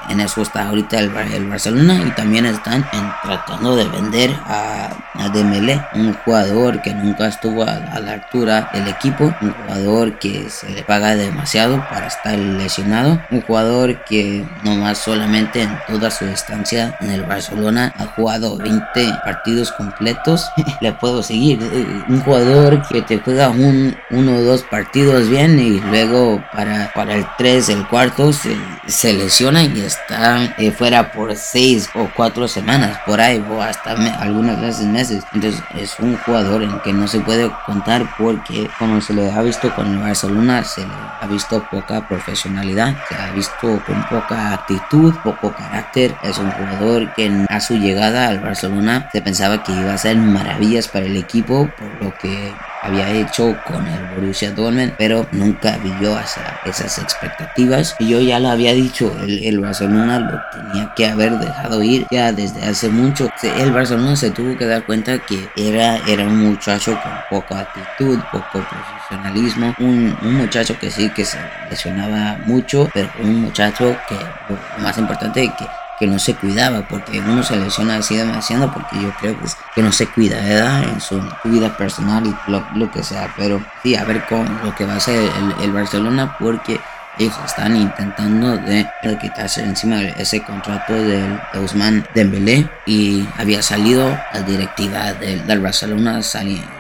en, 0.09 0.19
eso 0.21 0.41
está 0.41 0.69
ahorita 0.69 0.99
el, 0.99 1.11
el, 1.33 1.47
Barcelona 1.47 2.01
y 2.05 2.11
también 2.11 2.45
están 2.45 2.85
tratando 3.21 3.75
de 3.75 3.83
vender 3.85 4.31
a, 4.45 4.89
a 5.15 5.29
Dembélé, 5.29 5.81
un 5.93 6.13
jugador 6.13 6.81
que 6.81 6.93
nunca 6.93 7.27
estuvo 7.27 7.63
a, 7.63 7.99
la 7.99 8.13
altura 8.13 8.69
del 8.73 8.87
equipo, 8.87 9.33
un 9.41 9.51
jugador 9.51 10.19
que 10.19 10.49
se 10.49 10.69
le 10.69 10.83
paga 10.83 11.15
demasiado 11.15 11.83
para 11.89 12.07
estar 12.07 12.37
lesionado, 12.37 13.19
un 13.29 13.41
jugador 13.41 14.03
que 14.05 14.45
nomás 14.63 14.99
solamente 14.99 15.63
en 15.63 15.77
toda 15.87 16.09
su 16.09 16.25
estancia 16.25 16.95
en 17.01 17.11
el 17.11 17.23
Barcelona 17.23 17.93
ha 17.97 18.05
jugado 18.05 18.57
20 18.57 19.19
partidos 19.25 19.71
completos, 19.73 20.49
le 20.81 20.93
puedo 20.93 21.21
seguir, 21.21 21.59
un 22.07 22.21
jugador 22.21 22.87
que 22.87 23.01
te 23.01 23.19
juega 23.19 23.49
un, 23.49 23.96
uno 24.09 24.37
o 24.37 24.41
dos 24.41 24.63
partidos 24.63 25.29
bien 25.29 25.59
y 25.59 25.79
luego 25.79 26.43
para, 26.53 26.91
para 26.93 27.15
el 27.15 27.25
3, 27.37 27.69
el 27.69 27.87
cuarto 27.87 28.31
se, 28.33 28.55
se 28.87 29.13
lesiona 29.13 29.63
y 29.63 29.81
está 29.81 30.55
eh, 30.57 30.71
fuera 30.71 31.11
por 31.11 31.35
6 31.35 31.89
o 31.95 32.09
4 32.15 32.47
semanas 32.47 32.99
por 33.05 33.19
ahí 33.19 33.43
o 33.49 33.61
hasta 33.61 33.91
algunas 34.21 34.59
veces 34.61 34.85
meses. 34.85 35.23
Entonces 35.33 35.61
es 35.75 35.99
un 35.99 36.17
jugador 36.17 36.63
en 36.63 36.79
que 36.81 36.93
no 36.93 37.07
se 37.07 37.19
puede 37.19 37.51
contar 37.65 38.07
porque 38.17 38.69
como 38.79 39.01
se 39.01 39.13
le 39.13 39.31
ha 39.31 39.41
visto 39.41 39.73
con 39.75 39.87
el 39.87 39.99
Barcelona 39.99 40.63
se 40.63 40.81
le 40.81 40.93
ha 41.21 41.27
visto 41.27 41.63
poca 41.69 42.07
profesionalidad, 42.07 42.95
se 43.09 43.15
ha 43.15 43.31
visto 43.31 43.81
con 43.85 44.03
poca 44.09 44.53
actitud, 44.53 45.13
poco 45.23 45.53
carácter. 45.53 46.15
Es 46.23 46.37
un 46.37 46.51
jugador 46.51 47.13
que 47.13 47.45
a 47.49 47.59
su 47.59 47.75
llegada 47.75 48.27
al 48.29 48.39
Barcelona 48.39 49.09
se 49.11 49.21
pensaba 49.21 49.63
que 49.63 49.71
iba 49.71 49.91
a 49.91 49.95
hacer 49.95 50.17
maravillas 50.17 50.87
para 50.87 51.05
el 51.05 51.17
equipo 51.17 51.69
por 51.77 52.03
lo 52.03 52.13
que 52.17 52.53
había 52.87 53.09
hecho 53.11 53.55
con 53.65 53.85
el 53.85 54.05
Borussia 54.15 54.51
Dortmund, 54.51 54.93
pero 54.97 55.27
nunca 55.31 55.77
vivió 55.77 56.17
esa, 56.19 56.59
esas 56.65 56.97
expectativas. 56.97 57.95
Y 57.99 58.09
yo 58.09 58.21
ya 58.21 58.39
lo 58.39 58.49
había 58.49 58.73
dicho, 58.73 59.15
el, 59.21 59.43
el, 59.43 59.59
Barcelona 59.59 60.19
lo 60.19 60.39
tenía 60.51 60.93
que 60.95 61.07
haber 61.07 61.37
dejado 61.37 61.83
ir 61.83 62.05
ya 62.09 62.31
desde 62.31 62.63
hace 62.63 62.89
mucho. 62.89 63.29
El 63.43 63.71
Barcelona 63.71 64.15
se 64.15 64.31
tuvo 64.31 64.57
que 64.57 64.65
dar 64.65 64.85
cuenta 64.85 65.19
que 65.19 65.49
era, 65.55 65.97
era 66.07 66.25
un 66.25 66.49
muchacho 66.49 66.97
con 67.01 67.11
poca 67.29 67.59
actitud, 67.59 68.19
poco 68.31 68.65
profesionalismo, 68.69 69.75
un, 69.79 70.17
un 70.21 70.35
muchacho 70.35 70.77
que 70.79 70.89
sí 70.89 71.09
que 71.09 71.25
se 71.25 71.37
lesionaba 71.69 72.37
mucho, 72.45 72.89
pero 72.93 73.09
un 73.21 73.41
muchacho 73.41 73.95
que 74.07 74.15
lo 74.15 74.83
más 74.83 74.97
importante 74.97 75.41
que 75.57 75.86
que 75.99 76.07
no 76.07 76.19
se 76.19 76.35
cuidaba, 76.35 76.87
porque 76.87 77.19
uno 77.19 77.41
se 77.43 77.55
lesiona 77.55 77.97
así 77.97 78.15
demasiado, 78.15 78.71
porque 78.71 79.01
yo 79.01 79.11
creo 79.19 79.35
que, 79.73 79.81
no 79.81 79.91
se 79.91 80.07
cuida, 80.07 80.39
¿verdad? 80.41 80.83
En 80.83 81.01
su, 81.01 81.21
vida 81.45 81.75
personal 81.75 82.25
y 82.25 82.35
lo, 82.51 82.91
que 82.91 83.03
sea. 83.03 83.33
Pero 83.35 83.63
sí, 83.81 83.95
a 83.95 84.03
ver 84.03 84.25
cómo 84.29 84.45
lo 84.63 84.75
que 84.75 84.85
va 84.85 84.93
a 84.93 84.97
hacer 84.97 85.29
el 85.61 85.71
Barcelona, 85.71 86.37
porque 86.39 86.79
ellos 87.19 87.37
están 87.45 87.75
intentando 87.75 88.57
de, 88.57 88.87
quitarse 89.21 89.63
encima 89.63 90.01
ese 90.03 90.41
contrato 90.41 90.93
del 90.93 91.39
de 91.53 91.59
Usman 91.59 92.05
Dembélé 92.13 92.69
y 92.85 93.27
había 93.37 93.61
salido 93.61 94.09
la 94.33 94.41
directiva 94.41 95.13
del, 95.13 95.45
del 95.47 95.59
Barcelona 95.59 96.19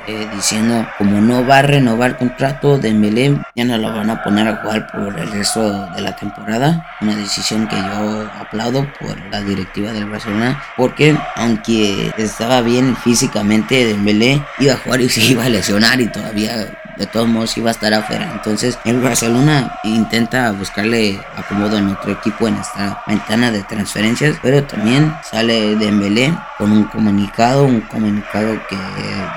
eh, 0.07 0.27
diciendo 0.35 0.87
como 0.97 1.21
no 1.21 1.45
va 1.45 1.59
a 1.59 1.61
renovar 1.63 2.11
el 2.11 2.17
contrato 2.17 2.77
de 2.77 2.89
Dembélé 2.89 3.37
ya 3.55 3.65
no 3.65 3.77
lo 3.77 3.93
van 3.93 4.09
a 4.09 4.23
poner 4.23 4.47
a 4.47 4.57
jugar 4.57 4.87
por 4.91 5.19
el 5.19 5.31
resto 5.31 5.87
de 5.95 6.01
la 6.01 6.15
temporada 6.15 6.85
una 7.01 7.15
decisión 7.15 7.67
que 7.67 7.75
yo 7.75 8.29
aplaudo 8.39 8.87
por 8.99 9.19
la 9.31 9.41
directiva 9.41 9.91
del 9.91 10.05
Barcelona 10.05 10.61
porque 10.75 11.17
aunque 11.35 12.11
estaba 12.17 12.61
bien 12.61 12.95
físicamente 12.97 13.85
Dembélé 13.85 14.41
iba 14.59 14.73
a 14.73 14.77
jugar 14.77 15.01
y 15.01 15.09
se 15.09 15.21
iba 15.21 15.43
a 15.43 15.49
lesionar 15.49 15.99
y 15.99 16.07
todavía 16.07 16.67
de 16.97 17.05
todos 17.05 17.27
modos 17.27 17.57
iba 17.57 17.69
a 17.69 17.71
estar 17.71 17.93
afuera. 17.93 18.29
Entonces 18.33 18.77
el 18.85 18.99
Barcelona 18.99 19.79
intenta 19.83 20.51
buscarle 20.51 21.19
acomodo 21.35 21.77
en 21.77 21.89
otro 21.89 22.11
equipo 22.11 22.47
en 22.47 22.55
esta 22.55 23.03
ventana 23.07 23.51
de 23.51 23.63
transferencias, 23.63 24.37
pero 24.41 24.63
también 24.63 25.13
sale 25.23 25.75
Dembélé 25.75 26.33
con 26.57 26.71
un 26.71 26.85
comunicado, 26.85 27.65
un 27.65 27.81
comunicado 27.81 28.59
que 28.67 28.77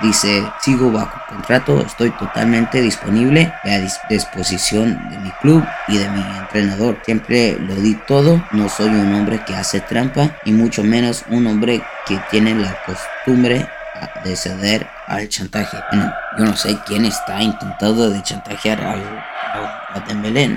dice 0.03 0.45
sigo 0.61 0.91
bajo 0.91 1.21
contrato, 1.29 1.81
estoy 1.81 2.11
totalmente 2.11 2.81
disponible 2.81 3.53
a 3.65 3.79
disposición 4.09 5.09
de 5.11 5.19
mi 5.19 5.31
club 5.41 5.65
y 5.89 5.99
de 5.99 6.09
mi 6.09 6.21
entrenador. 6.39 6.99
Siempre 7.05 7.59
lo 7.59 7.75
di 7.75 7.95
todo, 8.07 8.43
no 8.53 8.69
soy 8.69 8.89
un 8.89 9.15
hombre 9.15 9.43
que 9.45 9.55
hace 9.55 9.81
trampa 9.81 10.31
y 10.45 10.53
mucho 10.53 10.83
menos 10.83 11.25
un 11.29 11.47
hombre 11.47 11.83
que 12.07 12.19
tiene 12.31 12.55
la 12.55 12.77
costumbre 12.85 13.67
de 14.25 14.37
ceder 14.37 14.89
al 15.07 15.29
chantaje. 15.29 15.77
yo 16.39 16.45
no 16.45 16.57
sé 16.57 16.79
quién 16.87 17.05
está 17.05 17.43
intentando 17.43 18.11
de 18.11 18.23
chantajear 18.23 18.83
al, 18.83 19.03
a 19.95 20.01
Dembélé. 20.07 20.49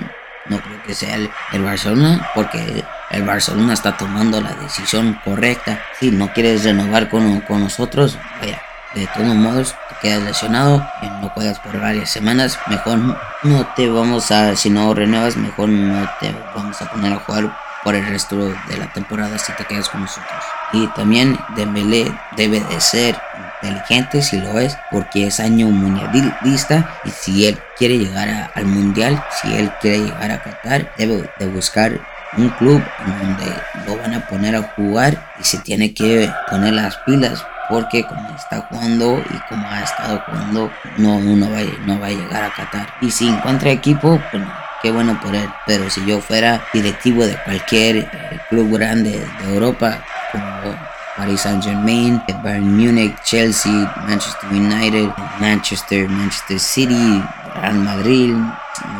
No 0.45 0.59
creo 0.59 0.83
que 0.83 0.93
sea 0.93 1.15
el, 1.15 1.63
Barcelona, 1.63 2.29
porque 2.35 2.83
el 3.11 3.23
Barcelona 3.23 3.73
está 3.73 3.95
tomando 3.95 4.41
la 4.41 4.53
decisión 4.55 5.17
correcta. 5.23 5.79
Si 5.99 6.11
no 6.11 6.33
quieres 6.33 6.65
renovar 6.65 7.09
con, 7.09 7.39
con 7.41 7.61
nosotros, 7.61 8.17
vaya, 8.41 8.61
de 8.93 9.07
todos 9.07 9.35
modos 9.35 9.75
te 9.89 9.95
quedas 10.01 10.23
lesionado, 10.23 10.85
y 11.01 11.05
no 11.07 11.29
juegas 11.29 11.59
por 11.59 11.79
varias 11.79 12.09
semanas, 12.09 12.59
mejor 12.67 12.99
no 13.43 13.67
te 13.75 13.89
vamos 13.89 14.31
a, 14.31 14.55
si 14.57 14.69
no 14.69 14.93
renuevas, 14.93 15.37
mejor 15.37 15.69
no 15.69 16.09
te 16.19 16.35
vamos 16.53 16.81
a 16.81 16.91
poner 16.91 17.13
a 17.13 17.19
jugar 17.19 17.57
por 17.83 17.95
el 17.95 18.05
resto 18.05 18.35
de 18.37 18.77
la 18.77 18.91
temporada 18.91 19.37
si 19.37 19.53
te 19.53 19.65
quedas 19.65 19.89
con 19.89 20.01
nosotros. 20.01 20.43
Y 20.73 20.87
también 20.87 21.37
Dembélé 21.55 22.11
debe 22.35 22.59
de 22.59 22.81
ser 22.81 23.15
inteligente 23.61 24.21
si 24.21 24.39
lo 24.39 24.59
es, 24.59 24.77
porque 24.91 25.27
es 25.27 25.39
año 25.39 25.67
mundialista 25.67 26.99
y 27.05 27.09
si 27.09 27.45
él 27.45 27.57
quiere 27.77 27.99
llegar 27.99 28.51
al 28.53 28.65
mundial, 28.65 29.23
si 29.41 29.53
él 29.55 29.71
quiere 29.79 29.99
llegar 29.99 30.31
a 30.31 30.41
Qatar, 30.41 30.91
debe 30.97 31.29
de 31.39 31.45
buscar 31.47 32.01
un 32.37 32.49
club 32.49 32.81
donde 33.05 33.55
lo 33.85 33.97
van 33.97 34.15
a 34.15 34.27
poner 34.27 34.55
a 34.55 34.63
jugar 34.75 35.33
y 35.39 35.43
se 35.43 35.59
tiene 35.59 35.93
que 35.93 36.29
poner 36.49 36.73
las 36.73 36.97
pilas 37.05 37.45
porque 37.69 38.03
como 38.03 38.35
está 38.35 38.61
jugando 38.69 39.19
y 39.19 39.49
como 39.49 39.67
ha 39.67 39.81
estado 39.81 40.21
jugando 40.25 40.71
no, 40.97 41.19
no, 41.19 41.51
va, 41.51 41.59
no 41.85 41.99
va 41.99 42.07
a 42.07 42.09
llegar 42.09 42.43
a 42.43 42.53
Qatar. 42.53 42.87
Y 43.01 43.11
si 43.11 43.27
encuentra 43.27 43.71
equipo 43.71 44.19
pues 44.31 44.43
qué 44.83 44.91
bueno 44.91 45.19
por 45.19 45.33
él 45.33 45.49
pero 45.65 45.89
si 45.89 46.05
yo 46.05 46.21
fuera 46.21 46.61
directivo 46.73 47.25
de 47.25 47.35
cualquier 47.43 47.97
eh, 47.97 48.07
club 48.49 48.77
grande 48.77 49.25
de 49.39 49.53
Europa 49.53 50.03
como 50.31 50.75
Paris 51.17 51.41
Saint 51.41 51.63
Germain, 51.63 52.21
Bayern 52.43 52.75
Munich, 52.75 53.15
Chelsea, 53.23 53.71
Manchester 54.07 54.49
United, 54.49 55.09
Manchester, 55.39 56.09
Manchester 56.09 56.59
City, 56.59 57.23
Real 57.53 57.75
Madrid, 57.75 58.33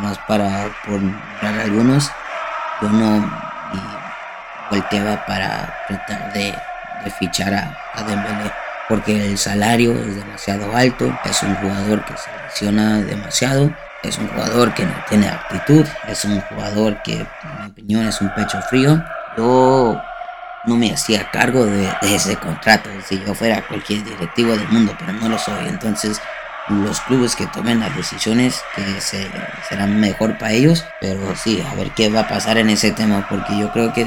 más 0.02 0.20
para 0.28 0.70
por 0.86 1.02
algunos, 1.42 2.12
yo 2.82 2.90
no 2.90 3.32
volteaba 4.70 5.25
para 5.25 5.74
tratar 5.88 6.34
de, 6.34 6.56
fichar 7.20 7.54
a, 7.54 7.78
a 7.96 8.04
Dembélé 8.04 8.52
porque 8.88 9.25
el 9.25 9.38
salario 9.38 9.94
es 9.94 10.16
demasiado 10.16 10.75
alto, 10.75 11.12
es 11.25 11.44
un 11.44 11.56
jugador 11.56 12.06
que 12.06 12.16
se 12.16 12.30
lesiona 12.46 13.02
demasiado, 13.02 13.72
es 14.03 14.17
un 14.17 14.27
jugador 14.27 14.74
que 14.74 14.86
no 14.86 14.93
tiene 15.07 15.29
actitud, 15.29 15.86
es 16.07 16.25
un 16.25 16.41
jugador 16.41 17.01
que 17.03 17.13
en 17.13 17.27
mi 17.60 17.72
opinión 17.72 18.07
es 18.07 18.19
un 18.22 18.33
pecho 18.33 18.62
frío. 18.63 19.03
Yo 19.38 20.00
no 20.65 20.75
me 20.75 20.93
hacía 20.93 21.29
cargo 21.31 21.65
de, 21.65 21.89
ese 22.01 22.36
contrato 22.36 22.89
si 23.07 23.24
yo 23.24 23.33
fuera 23.33 23.65
cualquier 23.67 24.03
directivo 24.03 24.55
del 24.55 24.67
mundo, 24.67 24.93
pero 25.00 25.13
no 25.13 25.29
lo 25.29 25.39
soy. 25.39 25.67
Entonces, 25.67 26.22
los 26.67 27.00
clubes 27.01 27.36
que 27.36 27.48
tomen 27.48 27.79
las 27.79 27.95
decisiones 27.95 28.62
que 28.75 29.01
se, 29.01 29.29
serán 29.67 30.00
mejor 30.00 30.38
para 30.38 30.51
ellos, 30.51 30.86
pero 31.01 31.36
sí, 31.36 31.62
a 31.62 31.74
ver 31.75 31.91
qué 31.91 32.10
va 32.10 32.22
a 32.22 32.27
pasar 32.27 32.57
en 32.57 32.69
ese 32.69 32.91
tema, 32.91 33.25
porque 33.29 33.57
yo 33.57 33.72
creo 33.72 33.93
que 33.93 34.05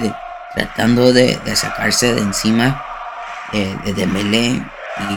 tratando 0.54 1.12
de, 1.12 1.38
sacarse 1.54 2.14
de 2.14 2.20
encima 2.20 2.82
eh, 3.52 3.76
de 3.84 3.92
Dembélé 3.92 4.62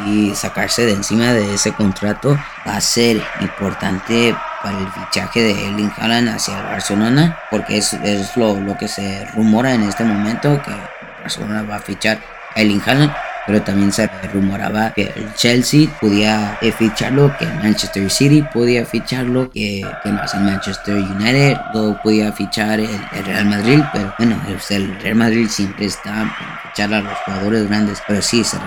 y 0.08 0.36
sacarse 0.36 0.86
de 0.86 0.94
encima 0.94 1.34
de 1.34 1.54
ese 1.54 1.72
contrato 1.72 2.38
va 2.68 2.76
a 2.76 2.82
ser 2.82 3.22
importante 3.40 4.36
para 4.62 4.78
el 4.78 4.88
fichaje 4.92 5.42
de 5.42 5.52
Erling 5.52 5.92
Haaland 5.98 6.30
hacia 6.30 6.58
el 6.58 6.66
Barcelona, 6.66 7.40
porque 7.50 7.78
es, 7.78 7.94
es 7.94 8.36
lo, 8.38 8.60
lo 8.60 8.78
que 8.78 8.88
se 8.88 9.26
rumora 9.36 9.74
en 9.74 9.84
este 9.84 10.04
momento 10.04 10.62
que 10.62 10.72
Barcelona 11.22 11.64
va 11.64 11.78
a 11.78 11.80
fichar 11.80 12.20
a 12.56 12.62
Erling 12.62 12.82
Haaland 12.86 13.12
pero 13.50 13.64
también 13.64 13.92
se 13.92 14.08
rumoraba 14.32 14.92
que 14.94 15.12
el 15.16 15.34
Chelsea 15.34 15.90
podía 16.00 16.60
eh, 16.62 16.72
ficharlo, 16.72 17.36
que 17.40 17.48
Manchester 17.48 18.08
City 18.12 18.46
podía 18.54 18.86
ficharlo, 18.86 19.50
que, 19.50 19.84
que 20.04 20.12
más 20.12 20.36
el 20.36 20.42
Manchester 20.42 20.94
United 20.98 21.58
lo 21.74 22.00
podía 22.04 22.32
fichar 22.32 22.80
el, 22.80 22.90
Real 23.26 23.46
Madrid, 23.46 23.82
pero 23.92 24.14
bueno, 24.20 24.40
el, 24.70 25.00
Real 25.02 25.16
Madrid 25.16 25.48
siempre 25.50 25.88
está 25.88 26.12
para 26.12 26.62
fichar 26.62 26.94
a 26.94 27.02
los 27.02 27.18
jugadores 27.26 27.68
grandes, 27.68 28.04
pero 28.08 28.22
sí 28.22 28.44
se, 28.44 28.58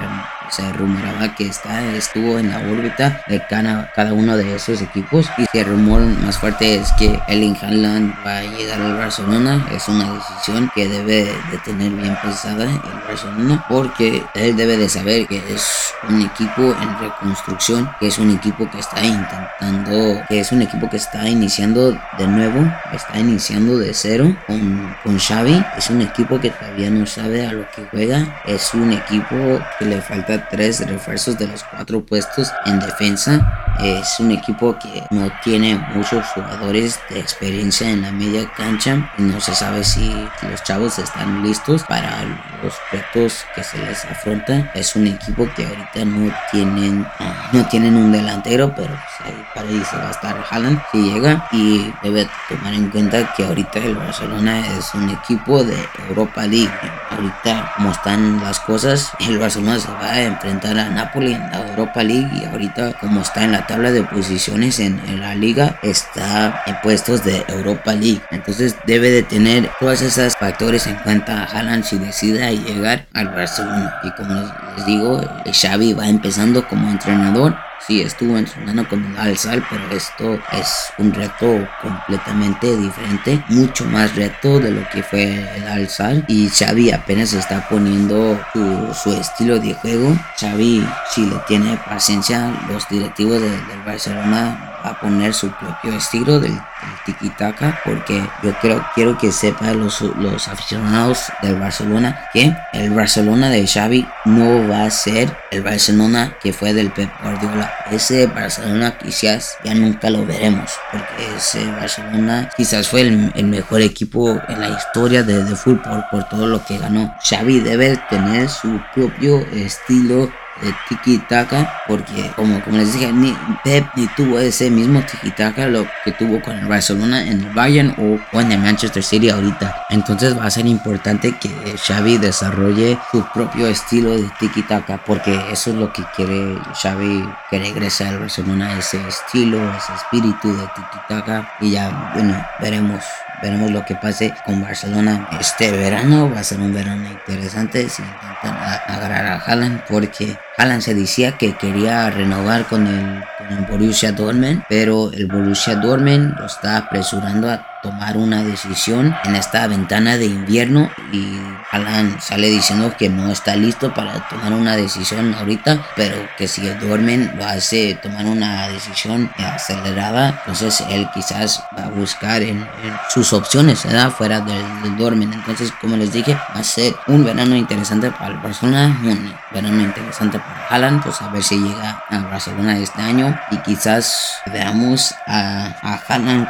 se 0.53 0.71
rumoraba 0.75 1.35
que 1.35 1.47
está, 1.47 1.83
estuvo 1.95 2.39
en 2.39 2.51
la 2.51 2.59
órbita 2.59 3.23
de 3.27 3.43
cada, 3.49 3.91
cada 3.95 4.13
uno 4.13 4.37
de 4.37 4.55
esos 4.55 4.83
equipos 4.83 5.27
y 5.39 5.59
el 5.59 5.67
rumor 5.67 6.03
más 6.03 6.39
fuerte 6.39 6.77
es 6.77 6.93
que 6.99 7.19
Erling 7.27 7.57
Haaland 7.63 8.15
va 8.25 8.39
a 8.39 8.43
llegar 8.43 8.81
al 8.81 8.97
Barcelona, 8.97 9.67
es 9.73 9.89
una 9.89 10.13
decisión 10.13 10.71
que 10.75 10.89
debe 10.89 11.25
de 11.25 11.59
tener 11.65 11.91
bien 11.93 12.17
pensada 12.23 12.65
el 12.65 13.09
Barcelona 13.09 13.65
porque 13.69 14.23
él 14.35 14.57
debe 14.57 14.77
de 14.77 14.89
saber 14.89 15.27
que 15.27 15.43
es 15.49 15.93
un 16.09 16.21
equipo 16.21 16.63
en 16.63 16.99
reconstrucción, 16.99 17.89
que 18.01 18.09
es 18.09 18.19
un 18.19 18.31
equipo 18.31 18.69
que 18.71 18.81
está 18.81 19.05
intentando, 19.05 20.23
que 20.29 20.41
es 20.41 20.53
un 20.53 20.63
equipo 20.63 20.91
que 20.91 20.97
está 20.97 21.29
iniciando 21.29 21.93
de 22.19 22.27
nuevo, 22.27 22.61
está 22.93 23.19
iniciando 23.19 23.79
de 23.79 23.95
cero 23.95 24.35
con, 24.47 24.95
con 25.03 25.19
Xavi. 25.19 25.65
Es 25.77 25.91
un 25.91 26.03
equipo 26.03 26.41
que 26.41 26.51
todavía 26.51 26.91
no 26.91 27.07
sabe 27.07 27.47
a 27.47 27.53
lo 27.53 27.69
que 27.71 27.87
juega. 27.91 28.43
Es 28.45 28.75
un 28.75 28.93
equipo 28.93 29.61
que 29.79 29.85
le 29.85 30.01
falta 30.01 30.42
tres 30.51 30.87
refuerzos 30.87 31.39
de 31.39 31.47
los 31.47 31.65
cuatro 31.65 32.05
puestos 32.05 32.53
en 32.67 32.81
defensa. 32.81 33.75
Es 33.81 34.21
un 34.21 34.31
equipo 34.31 34.79
que 34.79 35.05
no 35.11 35.31
tiene 35.43 35.75
muchos 35.95 36.27
jugadores 36.29 37.01
de 37.11 37.21
experiencia 37.21 37.91
en 37.91 38.03
la 38.03 38.13
media 38.13 38.51
cancha 38.57 39.11
no 39.19 39.41
se 39.41 39.55
sabe 39.55 39.85
si 39.85 40.13
los 40.43 40.63
chavos 40.63 40.99
están 40.99 41.43
listos 41.43 41.83
para 41.85 42.25
los 42.63 42.75
retos 42.91 43.45
que 43.55 43.63
se 43.65 43.79
les 43.79 44.05
afronta 44.05 44.71
es 44.75 44.95
un 44.97 45.07
equipo 45.07 45.49
que 45.55 45.67
ahorita 45.67 46.05
no 46.05 46.33
tienen 46.51 47.07
no 47.53 47.67
tienen 47.69 47.97
un 47.97 48.13
delantero, 48.13 48.73
pero 48.75 48.89
pues 48.89 49.29
ahí 49.31 49.45
para 49.55 49.69
ahí 49.69 49.83
se 49.85 49.97
va 49.97 50.09
a 50.09 50.11
estar 50.11 50.45
Haaland 50.51 50.81
si 50.91 51.13
llega 51.13 51.49
y 51.53 51.93
debe 52.03 52.29
tomar 52.49 52.75
en 52.75 52.91
cuenta 52.91 53.33
que 53.35 53.45
ahorita 53.45 53.79
el 53.81 53.95
Barcelona 53.95 54.67
es 54.79 54.95
un 54.95 55.11
equipo 55.11 55.63
de 55.65 55.77
Europa 56.09 56.47
League. 56.47 56.71
Ahorita 57.11 57.73
como 57.77 57.93
están 57.93 58.43
las 58.43 58.61
cosas, 58.61 59.13
el 59.21 59.39
Barcelona 59.39 59.79
se 59.79 59.91
va 59.93 60.13
a 60.13 60.21
enfrentar 60.33 60.79
a 60.79 60.89
Napoli 60.89 61.35
en 61.35 61.41
la 61.51 61.69
Europa 61.69 62.03
League 62.03 62.31
y 62.41 62.45
ahorita 62.45 62.95
como 62.95 63.21
está 63.21 63.45
en 63.45 63.53
la 63.53 63.67
tabla 63.67 63.91
de 63.91 64.03
posiciones 64.03 64.81
en, 64.81 65.01
la 65.21 65.35
liga 65.35 65.79
está 65.83 66.63
en 66.67 66.81
puestos 66.83 67.25
de 67.25 67.45
Europa 67.49 67.93
League. 67.93 68.21
Entonces 68.31 68.77
debe 68.87 69.11
de 69.11 69.23
tener 69.23 69.71
todos 69.79 70.03
esos 70.03 70.37
factores 70.37 70.87
en 70.87 70.97
cuenta 70.97 71.43
a 71.43 71.45
Haaland 71.45 71.85
si 71.85 71.99
decide 71.99 72.57
llegar 72.57 73.07
al 73.13 73.29
Barcelona 73.29 73.95
y 74.03 74.11
como 74.13 74.35
les 74.77 74.87
digo, 74.87 75.21
Xavi 75.53 75.93
va 75.93 76.09
empezando 76.09 76.67
como 76.67 76.89
entrenador. 76.89 77.57
Sí 77.87 78.03
estuvo 78.03 78.37
entrenando 78.37 78.89
con 78.89 79.17
Al-Sal, 79.17 79.65
pero 79.71 79.83
esto 79.91 80.39
es 80.53 80.93
un 80.99 81.13
reto 81.13 81.69
completamente 81.81 82.77
diferente, 82.77 83.43
mucho 83.49 83.85
más 83.87 84.15
reto 84.15 84.59
de 84.59 84.71
lo 84.71 84.89
que 84.91 85.03
fue 85.03 85.57
el 85.57 85.67
Al-Sal. 85.67 86.25
Y 86.29 86.49
Xavi 86.49 86.93
apenas 86.93 87.33
está 87.33 87.69
poniendo 87.69 88.39
su, 88.53 89.13
estilo 89.13 89.59
de 89.59 89.75
juego. 89.75 90.17
Xavi, 90.39 90.87
si 91.11 91.27
le 91.27 91.37
tiene 91.47 91.77
paciencia, 91.77 92.53
los 92.69 92.89
directivos 92.89 93.41
del 93.41 93.83
Barcelona 93.85 94.72
a 94.83 94.99
poner 95.01 95.35
su 95.35 95.51
propio 95.51 95.95
estilo 95.95 96.41
del, 96.41 96.59
tiki-taka 97.05 97.81
porque 97.85 98.23
yo 98.43 98.53
creo 98.61 98.85
quiero 98.95 99.17
que 99.19 99.33
sepan 99.33 99.81
los, 99.81 100.01
los 100.01 100.49
aficionados 100.49 101.33
del 101.41 101.59
Barcelona 101.59 102.29
que 102.33 102.55
el 102.73 102.91
Barcelona 102.91 103.51
de 103.51 103.67
Xavi 103.67 104.07
no 104.25 104.69
va 104.69 104.85
a 104.85 104.91
ser 104.91 105.37
el 105.51 105.63
Barcelona 105.63 106.35
que 106.41 106.53
fue 106.53 106.73
del 106.73 106.91
Pep 106.91 107.11
Guardiola. 107.23 107.73
Ese 107.91 108.27
Barcelona 108.27 108.97
quizás 108.99 109.57
ya 109.65 109.75
nunca 109.75 110.11
lo 110.11 110.25
veremos 110.25 110.71
porque 110.91 111.37
ese 111.37 111.65
Barcelona 111.73 112.51
quizás 112.57 112.89
fue 112.89 113.03
el, 113.03 113.45
mejor 113.45 113.83
equipo 113.83 114.41
en 114.49 114.61
la 114.61 114.71
historia 114.71 115.23
de, 115.23 115.45
de 115.45 115.57
fútbol 115.57 116.05
por 116.11 116.25
todo 116.29 116.47
lo 116.47 116.65
que 116.65 116.79
ganó. 116.79 117.15
Xavi 117.29 117.61
debe 117.61 117.99
tener 118.09 118.49
su 118.49 118.81
propio 118.95 119.41
estilo 119.53 120.31
de 120.63 120.75
tiki 120.89 121.19
taka 121.29 121.83
porque 121.87 122.31
como, 122.37 122.61
como 122.63 122.77
les 122.79 122.93
dije 122.93 123.13
ni 123.13 123.37
Pep 123.65 123.87
ni 123.97 124.07
tuvo 124.09 124.39
ese 124.39 124.71
mismo 124.71 125.03
tiki 125.03 125.31
taka 125.31 125.67
lo 125.67 125.87
que 126.05 126.13
tuvo 126.13 126.41
con 126.41 126.57
el 126.57 126.67
Barcelona 126.67 127.23
en 127.23 127.43
el 127.43 127.51
Bayern 127.51 127.95
o, 127.99 128.41
en 128.41 128.53
el 128.53 128.59
Manchester 128.59 129.03
City 129.03 129.31
ahorita. 129.31 129.87
Entonces 129.91 130.39
va 130.39 130.47
a 130.47 130.51
ser 130.51 130.67
importante 130.67 131.33
que 131.39 131.51
Xavi 131.77 132.19
desarrolle 132.19 132.99
su 133.11 133.25
propio 133.33 133.67
estilo 133.67 134.13
de 134.13 134.31
tiki 134.39 134.63
taka 134.63 134.99
porque 135.05 135.35
eso 135.51 135.71
es 135.71 135.77
lo 135.77 135.93
que 135.93 136.03
quiere 136.17 136.57
Xavi 136.81 137.29
que 137.51 137.59
regrese 137.59 138.07
al 138.07 138.21
Barcelona 138.21 138.79
ese 138.79 139.01
estilo 139.07 139.59
ese 139.77 139.93
espíritu 139.95 140.57
de 140.57 140.63
tiki 140.63 140.99
taka 141.09 141.53
y 141.61 141.73
ya 141.73 142.13
bueno 142.15 142.35
veremos 142.61 143.03
veremos 143.43 143.71
lo 143.71 143.85
que 143.85 143.97
pase 143.97 144.33
con 144.47 144.63
Barcelona 144.63 145.29
este 145.41 145.71
verano. 145.73 146.31
Va 146.33 146.41
a 146.41 146.45
ser 146.45 146.61
un 146.61 146.73
verano 146.73 147.09
interesante 147.09 147.89
si 147.89 148.03
intentan 148.03 148.57
agarrar 148.87 149.27
a 149.27 149.37
Haaland 149.39 149.83
porque 149.89 150.37
Haaland 150.57 150.83
se 150.83 150.95
decía 150.95 151.33
que 151.33 151.57
quería 151.57 152.09
renovar 152.11 152.67
con 152.67 152.87
el, 152.87 153.25
con 153.39 153.59
el 153.59 153.65
Borussia 153.65 154.13
Dortmund, 154.13 154.63
pero 154.69 155.13
el 155.13 155.27
Borussia 155.27 155.77
Dortmund 155.77 156.39
lo 156.39 156.47
está 156.47 156.77
apresurando 156.77 157.51
a 157.51 157.72
tomar 157.83 158.17
una 158.17 158.43
decisión 158.45 159.15
en 159.25 159.35
esta 159.35 159.67
ventana 159.67 160.17
de 160.17 160.27
invierno 160.27 160.91
y 161.13 161.37
Alan 161.73 162.21
sale 162.21 162.49
diciendo 162.49 162.95
que 162.97 163.09
no 163.09 163.31
está 163.33 163.57
listo 163.57 163.93
para 163.93 164.29
tomar 164.29 164.53
una 164.53 164.77
decisión 164.77 165.35
ahorita, 165.35 165.83
pero 165.97 166.17
que 166.39 166.47
si 166.47 166.67
el 166.67 166.79
Dormen 166.79 167.33
lo 167.37 167.45
hace 167.45 167.99
tomar 168.01 168.27
una 168.27 168.69
decisión 168.69 169.31
acelerada, 169.39 170.41
entonces 170.47 170.85
él 170.91 171.09
quizás 171.13 171.65
va 171.77 171.85
a 171.85 171.89
buscar 171.89 172.43
en, 172.43 172.67
sus 173.09 173.33
opciones 173.33 173.85
¿verdad? 173.85 174.11
fuera 174.11 174.41
del, 174.41 174.83
del, 174.83 174.97
Dormen. 174.97 175.33
Entonces, 175.33 175.73
como 175.81 175.97
les 175.97 176.13
dije, 176.13 176.35
va 176.35 176.61
a 176.61 176.65
ser 176.65 176.95
un 177.07 177.25
verano 177.25 177.57
interesante 177.57 178.11
para 178.11 178.35
el 178.35 178.39
Barcelona, 178.39 178.97
un 179.03 179.35
verano 179.53 179.83
interesante 179.83 180.39
para 180.39 180.67
Alan, 180.69 181.03
pues 181.03 181.21
a 181.21 181.29
ver 181.29 181.43
si 181.43 181.57
llega 181.59 182.05
a 182.09 182.19
Barcelona 182.19 182.79
este 182.79 183.03
año 183.03 183.37
y 183.51 183.57
quizás 183.59 184.37
veamos 184.53 185.15
a, 185.27 185.75
a 185.83 186.01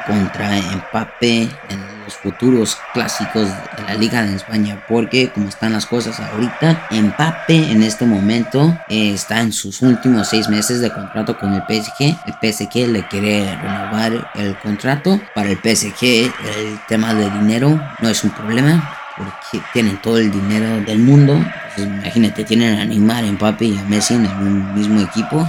contra 0.06 0.50
Mbappé 0.50 1.21
en 1.22 2.02
los 2.04 2.14
futuros 2.14 2.76
clásicos 2.92 3.48
de 3.48 3.82
la 3.86 3.94
Liga 3.94 4.22
de 4.22 4.36
España. 4.36 4.84
Porque 4.88 5.30
como 5.30 5.48
están 5.48 5.72
las 5.72 5.86
cosas 5.86 6.18
ahorita, 6.20 6.88
Mbappé 6.90 7.70
en 7.70 7.82
este 7.82 8.04
momento 8.04 8.76
eh, 8.88 9.12
está 9.14 9.40
en 9.40 9.52
sus 9.52 9.82
últimos 9.82 10.28
seis 10.28 10.48
meses 10.48 10.80
de 10.80 10.92
contrato 10.92 11.38
con 11.38 11.54
el 11.54 11.62
PSG. 11.62 12.16
El 12.26 12.52
PSG 12.52 12.88
le 12.88 13.06
quiere 13.06 13.56
renovar 13.56 14.30
el 14.34 14.58
contrato. 14.58 15.20
Para 15.34 15.50
el 15.50 15.58
PSG 15.58 16.04
el 16.04 16.80
tema 16.88 17.14
de 17.14 17.30
dinero 17.30 17.80
no 18.00 18.08
es 18.08 18.24
un 18.24 18.30
problema 18.30 18.98
porque 19.16 19.64
tienen 19.72 20.00
todo 20.00 20.18
el 20.18 20.30
dinero 20.30 20.80
del 20.84 20.98
mundo. 20.98 21.38
imagínate, 21.76 22.44
tienen 22.44 22.78
a 22.80 22.84
Neymar, 22.84 23.24
Mbappé 23.24 23.66
y 23.66 23.78
a 23.78 23.82
Messi 23.84 24.14
en 24.14 24.26
un 24.26 24.74
mismo 24.74 25.00
equipo 25.00 25.46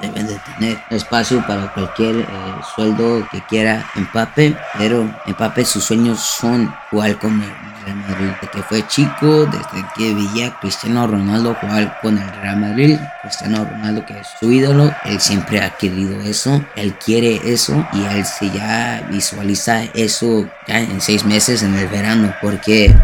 deben 0.00 0.26
de 0.26 0.38
tener 0.38 0.78
espacio 0.90 1.44
para 1.46 1.72
cualquier 1.72 2.16
eh, 2.20 2.26
sueldo 2.74 3.26
que 3.30 3.40
quiera 3.42 3.84
Empape, 3.94 4.56
pero 4.76 5.08
Empape 5.26 5.64
sus 5.64 5.84
sueños 5.84 6.20
son 6.20 6.74
jugar 6.90 7.18
con 7.18 7.42
el 7.42 7.50
Real 7.84 7.96
Madrid. 7.96 8.26
Desde 8.40 8.52
que 8.52 8.62
fue 8.62 8.86
chico, 8.86 9.46
desde 9.46 9.86
que 9.96 10.14
veía 10.14 10.54
Cristiano 10.60 11.06
Ronaldo 11.06 11.54
jugar 11.60 11.98
con 12.00 12.18
el 12.18 12.28
Real 12.40 12.56
Madrid, 12.56 12.98
Cristiano 13.22 13.64
Ronaldo 13.64 14.04
que 14.06 14.18
es 14.18 14.28
su 14.38 14.50
ídolo, 14.50 14.94
él 15.04 15.20
siempre 15.20 15.60
ha 15.62 15.70
querido 15.70 16.20
eso, 16.20 16.64
él 16.76 16.94
quiere 16.94 17.40
eso 17.44 17.86
y 17.92 18.04
él 18.04 18.24
se 18.24 18.50
ya 18.50 19.06
visualiza 19.10 19.82
eso 19.94 20.48
ya 20.66 20.80
en 20.80 21.00
seis 21.00 21.24
meses 21.24 21.62
en 21.62 21.74
el 21.74 21.88
verano, 21.88 22.34
porque 22.40 22.94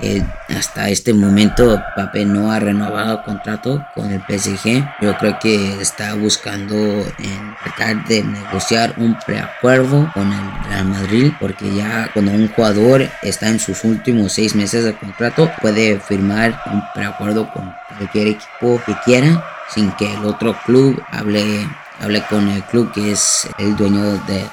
eh, 0.00 0.22
hasta 0.48 0.88
este 0.88 1.12
momento 1.12 1.82
Pape 1.96 2.24
no 2.24 2.52
ha 2.52 2.58
renovado 2.58 3.22
contrato 3.24 3.84
con 3.94 4.10
el 4.12 4.20
PSG. 4.20 4.84
Yo 5.00 5.16
creo 5.18 5.38
que 5.40 5.80
está 5.80 6.14
buscando 6.14 6.76
en 6.76 7.56
tratar 7.64 8.04
de 8.06 8.22
negociar 8.22 8.94
un 8.96 9.18
preacuerdo 9.26 10.10
con 10.14 10.32
el 10.32 10.64
Real 10.68 10.84
Madrid 10.86 11.32
porque 11.40 11.74
ya 11.74 12.10
cuando 12.12 12.32
un 12.32 12.48
jugador 12.48 13.08
está 13.22 13.48
en 13.48 13.58
sus 13.58 13.84
últimos 13.84 14.32
seis 14.32 14.54
meses 14.54 14.84
de 14.84 14.94
contrato 14.94 15.50
puede 15.60 15.98
firmar 16.00 16.60
un 16.66 16.82
preacuerdo 16.94 17.50
con 17.52 17.74
cualquier 17.96 18.28
equipo 18.28 18.80
que 18.86 18.94
quiera 19.04 19.44
sin 19.68 19.90
que 19.92 20.12
el 20.12 20.24
otro 20.24 20.56
club 20.64 21.02
hable 21.10 21.66
hablé 22.00 22.22
con 22.26 22.48
el 22.48 22.62
club 22.64 22.92
que 22.92 23.12
es 23.12 23.48
el 23.58 23.76
dueño 23.76 24.18
de, 24.26 24.48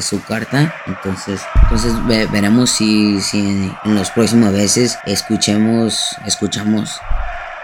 su 0.00 0.22
carta. 0.22 0.74
Entonces, 0.86 1.40
entonces 1.62 1.92
veremos 2.06 2.70
si, 2.70 3.20
si 3.20 3.72
en 3.84 3.94
los 3.94 4.10
próximos 4.10 4.52
veces 4.52 4.98
escuchemos, 5.06 6.16
escuchamos 6.26 7.00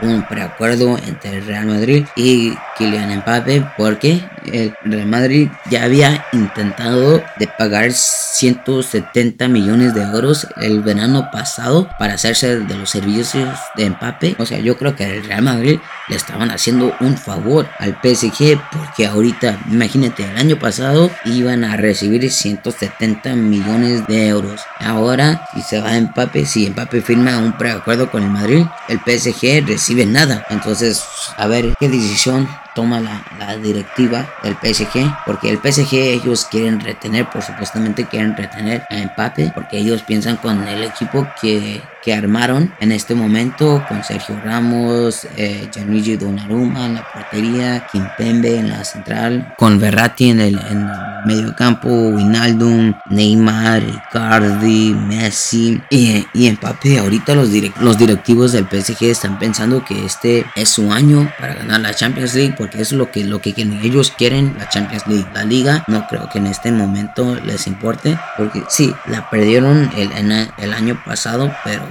un 0.02 0.26
preacuerdo 0.26 0.98
entre 0.98 1.38
el 1.38 1.46
Real 1.46 1.66
Madrid 1.66 2.04
y 2.16 2.52
Kylian 2.76 3.18
Mbappé 3.18 3.64
porque 3.76 4.20
el 4.44 4.74
Real 4.84 5.06
Madrid 5.06 5.48
ya 5.70 5.84
había 5.84 6.26
intentado 6.32 7.22
de 7.38 7.46
pagar 7.46 7.92
170 7.92 9.48
millones 9.48 9.94
de 9.94 10.02
euros 10.02 10.48
el 10.60 10.82
verano 10.82 11.30
pasado 11.30 11.88
para 11.98 12.14
hacerse 12.14 12.58
de 12.58 12.74
los 12.74 12.90
servicios 12.90 13.48
de 13.76 13.90
Mbappé. 13.90 14.36
O 14.38 14.46
sea, 14.46 14.58
yo 14.58 14.76
creo 14.76 14.96
que 14.96 15.04
el 15.04 15.24
Real 15.24 15.42
Madrid 15.42 15.78
le 16.08 16.16
estaban 16.16 16.50
haciendo 16.50 16.94
un 17.00 17.16
favor 17.16 17.68
al 17.78 17.96
PSG 18.02 18.60
porque 18.72 19.06
ahorita, 19.06 19.60
imagínate, 19.70 20.24
el 20.24 20.36
año 20.36 20.58
pasado 20.58 21.10
iban 21.24 21.64
a 21.64 21.76
recibir 21.76 22.28
170 22.30 23.34
millones 23.36 24.06
de 24.06 24.28
euros. 24.28 24.62
Ahora, 24.80 25.46
si 25.54 25.62
se 25.62 25.80
va 25.80 25.92
Mbappé, 25.92 26.46
si 26.46 26.68
Mbappé 26.68 27.00
firma 27.02 27.38
un 27.38 27.56
preacuerdo 27.56 28.10
con 28.10 28.24
el 28.24 28.30
Madrid, 28.30 28.64
el 28.88 28.98
PSG 28.98 29.66
recibe 29.66 29.91
nada. 30.06 30.46
Entonces, 30.50 31.04
a 31.36 31.46
ver 31.46 31.74
qué 31.78 31.88
decisión 31.88 32.48
toma 32.74 33.00
la, 33.00 33.22
la, 33.38 33.56
directiva 33.56 34.26
del 34.42 34.54
PSG, 34.54 35.24
porque 35.26 35.50
el 35.50 35.58
PSG 35.58 35.94
ellos 35.94 36.46
quieren 36.50 36.80
retener, 36.80 37.28
por 37.28 37.42
supuestamente 37.42 38.06
quieren 38.06 38.36
retener 38.36 38.82
a 38.90 38.98
empate, 38.98 39.52
porque 39.54 39.78
ellos 39.78 40.02
piensan 40.02 40.36
con 40.36 40.66
el 40.66 40.84
equipo 40.84 41.26
que, 41.40 41.82
que 42.02 42.14
armaron 42.14 42.72
en 42.80 42.92
este 42.92 43.14
momento, 43.14 43.84
con 43.88 44.02
Sergio 44.02 44.38
Ramos, 44.44 45.26
eh, 45.36 45.68
Gianluigi 45.72 46.16
Donnarumma 46.16 46.86
en 46.86 46.94
la 46.94 47.12
portería, 47.12 47.86
Kimpembe 47.90 48.58
en 48.58 48.70
la 48.70 48.84
central, 48.84 49.54
con 49.56 49.78
Verratti 49.78 50.30
en 50.30 50.40
el, 50.40 50.58
en 50.70 50.88
medio 51.24 51.54
campo, 51.54 51.88
Wijnaldum, 51.88 52.94
Neymar, 53.10 53.82
Icardi, 53.82 54.94
Messi 54.94 55.80
y, 55.90 56.26
y 56.34 56.50
Mbappé. 56.50 56.98
Ahorita 56.98 57.34
los, 57.34 57.48
los 57.80 57.98
directivos 57.98 58.52
del 58.52 58.66
PSG 58.66 59.04
están 59.04 59.38
pensando 59.38 59.84
que 59.84 60.04
este 60.04 60.44
es 60.56 60.70
su 60.70 60.92
año 60.92 61.30
para 61.38 61.54
ganar 61.54 61.80
la 61.80 61.94
Champions 61.94 62.34
League 62.34 62.54
porque 62.62 62.80
es 62.80 62.92
lo 62.92 63.10
que, 63.10 63.24
lo 63.24 63.40
que 63.40 63.54
ellos 63.82 64.12
quieren, 64.16 64.54
la 64.56 64.68
Champions 64.68 65.04
League. 65.08 65.26
La 65.34 65.42
liga 65.42 65.82
no 65.88 66.06
creo 66.06 66.28
que 66.28 66.38
en 66.38 66.46
este 66.46 66.70
momento 66.70 67.34
les 67.44 67.66
importe, 67.66 68.16
porque 68.36 68.62
sí, 68.68 68.94
la 69.06 69.28
perdieron 69.30 69.90
el, 69.96 70.12
el 70.58 70.72
año 70.72 71.02
pasado, 71.04 71.52
pero 71.64 71.82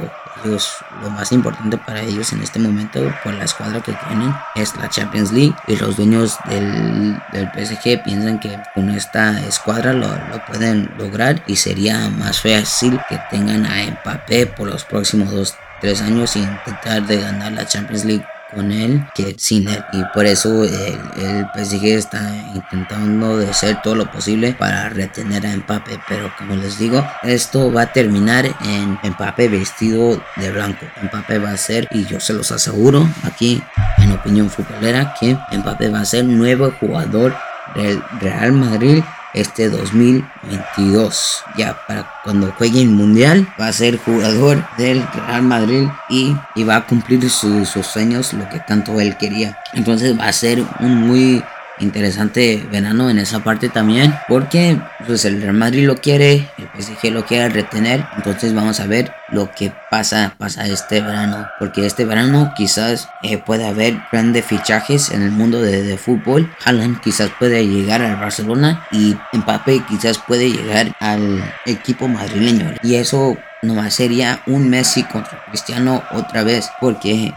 ellos, 0.46 0.78
lo 1.02 1.10
más 1.10 1.34
importante 1.34 1.78
para 1.78 2.00
ellos 2.04 2.32
en 2.32 2.42
este 2.42 2.58
momento, 2.58 3.02
por 3.22 3.34
la 3.34 3.44
escuadra 3.44 3.82
que 3.82 3.92
tienen, 4.08 4.34
es 4.56 4.74
la 4.78 4.88
Champions 4.88 5.34
League. 5.34 5.54
Y 5.68 5.76
los 5.76 5.98
dueños 5.98 6.38
del, 6.48 7.22
del 7.34 7.50
PSG 7.50 8.02
piensan 8.02 8.40
que 8.40 8.58
con 8.74 8.92
esta 8.92 9.42
escuadra 9.42 9.92
lo, 9.92 10.08
lo, 10.08 10.46
pueden 10.48 10.90
lograr 10.98 11.44
y 11.48 11.58
sería 11.58 12.08
más 12.08 12.40
fácil 12.40 12.98
que 13.10 13.20
tengan 13.30 13.66
a 13.66 13.92
Mbappé 13.92 14.48
por 14.48 14.70
los 14.70 14.86
próximos 14.86 15.32
dos, 15.32 15.56
tres 15.82 16.02
años 16.02 16.38
y 16.38 16.40
intentar 16.40 17.06
de 17.06 17.20
ganar 17.20 17.52
la 17.52 17.68
Champions 17.68 18.06
League 18.06 18.26
con 18.54 18.72
él 18.72 19.06
que 19.16 19.36
sin 19.38 19.68
él. 19.68 19.84
Y 19.94 20.04
por 20.14 20.26
eso 20.26 20.64
el, 20.64 21.00
el 21.18 21.46
PSG 21.56 21.86
está 21.86 22.34
intentando 22.54 23.38
de 23.38 23.50
hacer 23.50 23.82
todo 23.82 23.96
lo 23.96 24.12
posible 24.12 24.54
para 24.54 24.90
retener 24.90 25.46
a 25.46 25.56
Mbappé. 25.56 26.00
Pero 26.08 26.32
como 26.38 26.56
les 26.56 26.78
digo, 26.78 27.06
esto 27.24 27.72
va 27.72 27.84
a 27.84 27.94
terminar 27.94 28.46
en 28.46 29.00
Mbappé 29.04 29.48
vestido 29.48 30.22
de 30.38 30.52
blanco. 30.52 30.86
Mbappé 31.04 31.40
va 31.40 31.52
a 31.52 31.58
ser, 31.58 31.88
y 31.92 32.06
yo 32.06 32.20
se 32.20 32.34
los 32.34 32.52
aseguro 32.52 33.08
aquí 33.24 33.62
en 33.98 34.12
opinión 34.12 34.50
futbolera, 34.50 35.14
que 35.20 35.38
Mbappé 35.52 35.90
va 35.90 36.02
a 36.02 36.06
ser 36.06 36.26
nuevo 36.26 36.72
jugador 36.80 37.36
del 37.76 38.02
Real 38.20 38.52
Madrid 38.52 39.04
este 39.34 39.70
2022. 39.70 41.44
Ya 41.58 41.78
para 41.88 42.10
cuando 42.24 42.52
juegue 42.54 42.82
el 42.82 42.90
Mundial 42.90 43.48
va 43.60 43.68
a 43.68 43.74
ser 43.74 43.98
jugador 43.98 44.64
del 44.78 45.06
Real 45.14 45.44
Madrid 45.44 45.88
y, 46.10 46.36
y 46.56 46.64
va 46.64 46.78
a 46.78 46.86
cumplir 46.86 47.30
sus 47.30 47.68
sueños, 47.86 48.34
lo 48.34 48.48
que 48.50 48.60
tanto 48.60 49.00
él 49.00 49.18
quería. 49.18 49.58
Entonces 49.74 50.18
va 50.20 50.28
a 50.28 50.34
ser 50.34 50.64
un 50.80 51.08
muy 51.08 51.44
interesante 51.82 52.66
verano 52.72 53.10
en 53.10 53.20
esa 53.20 53.44
parte 53.44 53.70
también 53.70 54.14
porque 54.28 54.80
pues 55.06 55.26
el 55.26 55.42
Real 55.42 55.54
Madrid 55.54 55.86
lo 55.86 55.98
quiere 55.98 56.48
el 56.58 56.70
PSG 56.82 57.12
lo 57.12 57.26
quiere 57.26 57.50
retener. 57.50 58.06
Entonces 58.16 58.54
vamos 58.54 58.80
a 58.80 58.88
ver 58.88 59.14
lo 59.30 59.52
que 59.52 59.72
pasa 59.90 60.36
pasa 60.38 60.66
este 60.68 61.02
verano 61.02 61.48
porque 61.60 61.86
este 61.86 62.06
verano 62.06 62.54
quizás 62.56 63.10
eh, 63.24 63.38
puede 63.38 63.68
haber 63.68 64.02
grandes 64.12 64.46
fichajes 64.46 65.12
en 65.12 65.22
el 65.22 65.32
mundo 65.32 65.62
de, 65.62 65.98
fútbol. 65.98 66.52
Haaland 66.64 67.02
quizás 67.02 67.30
puede 67.38 67.68
llegar 67.68 68.02
al 68.02 68.16
Barcelona 68.16 68.88
y 68.92 69.16
Mbappé 69.34 69.84
quizás 69.88 70.18
puede 70.20 70.52
llegar 70.52 70.96
al 71.00 71.44
equipo 71.66 72.08
madrileño. 72.08 72.74
Y 72.82 72.96
eso 72.96 73.38
nomás 73.62 73.94
sería 73.94 74.42
un 74.48 74.70
Messi 74.70 75.04
contra 75.04 75.44
Cristiano 75.46 76.04
otra 76.12 76.44
vez 76.44 76.70
porque 76.80 77.34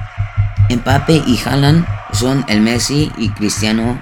Mbappé 0.71 1.23
y 1.27 1.39
Haaland 1.45 1.85
son 2.13 2.45
el 2.49 2.61
Messi 2.61 3.13
y 3.17 3.29
Cristiano 3.31 4.01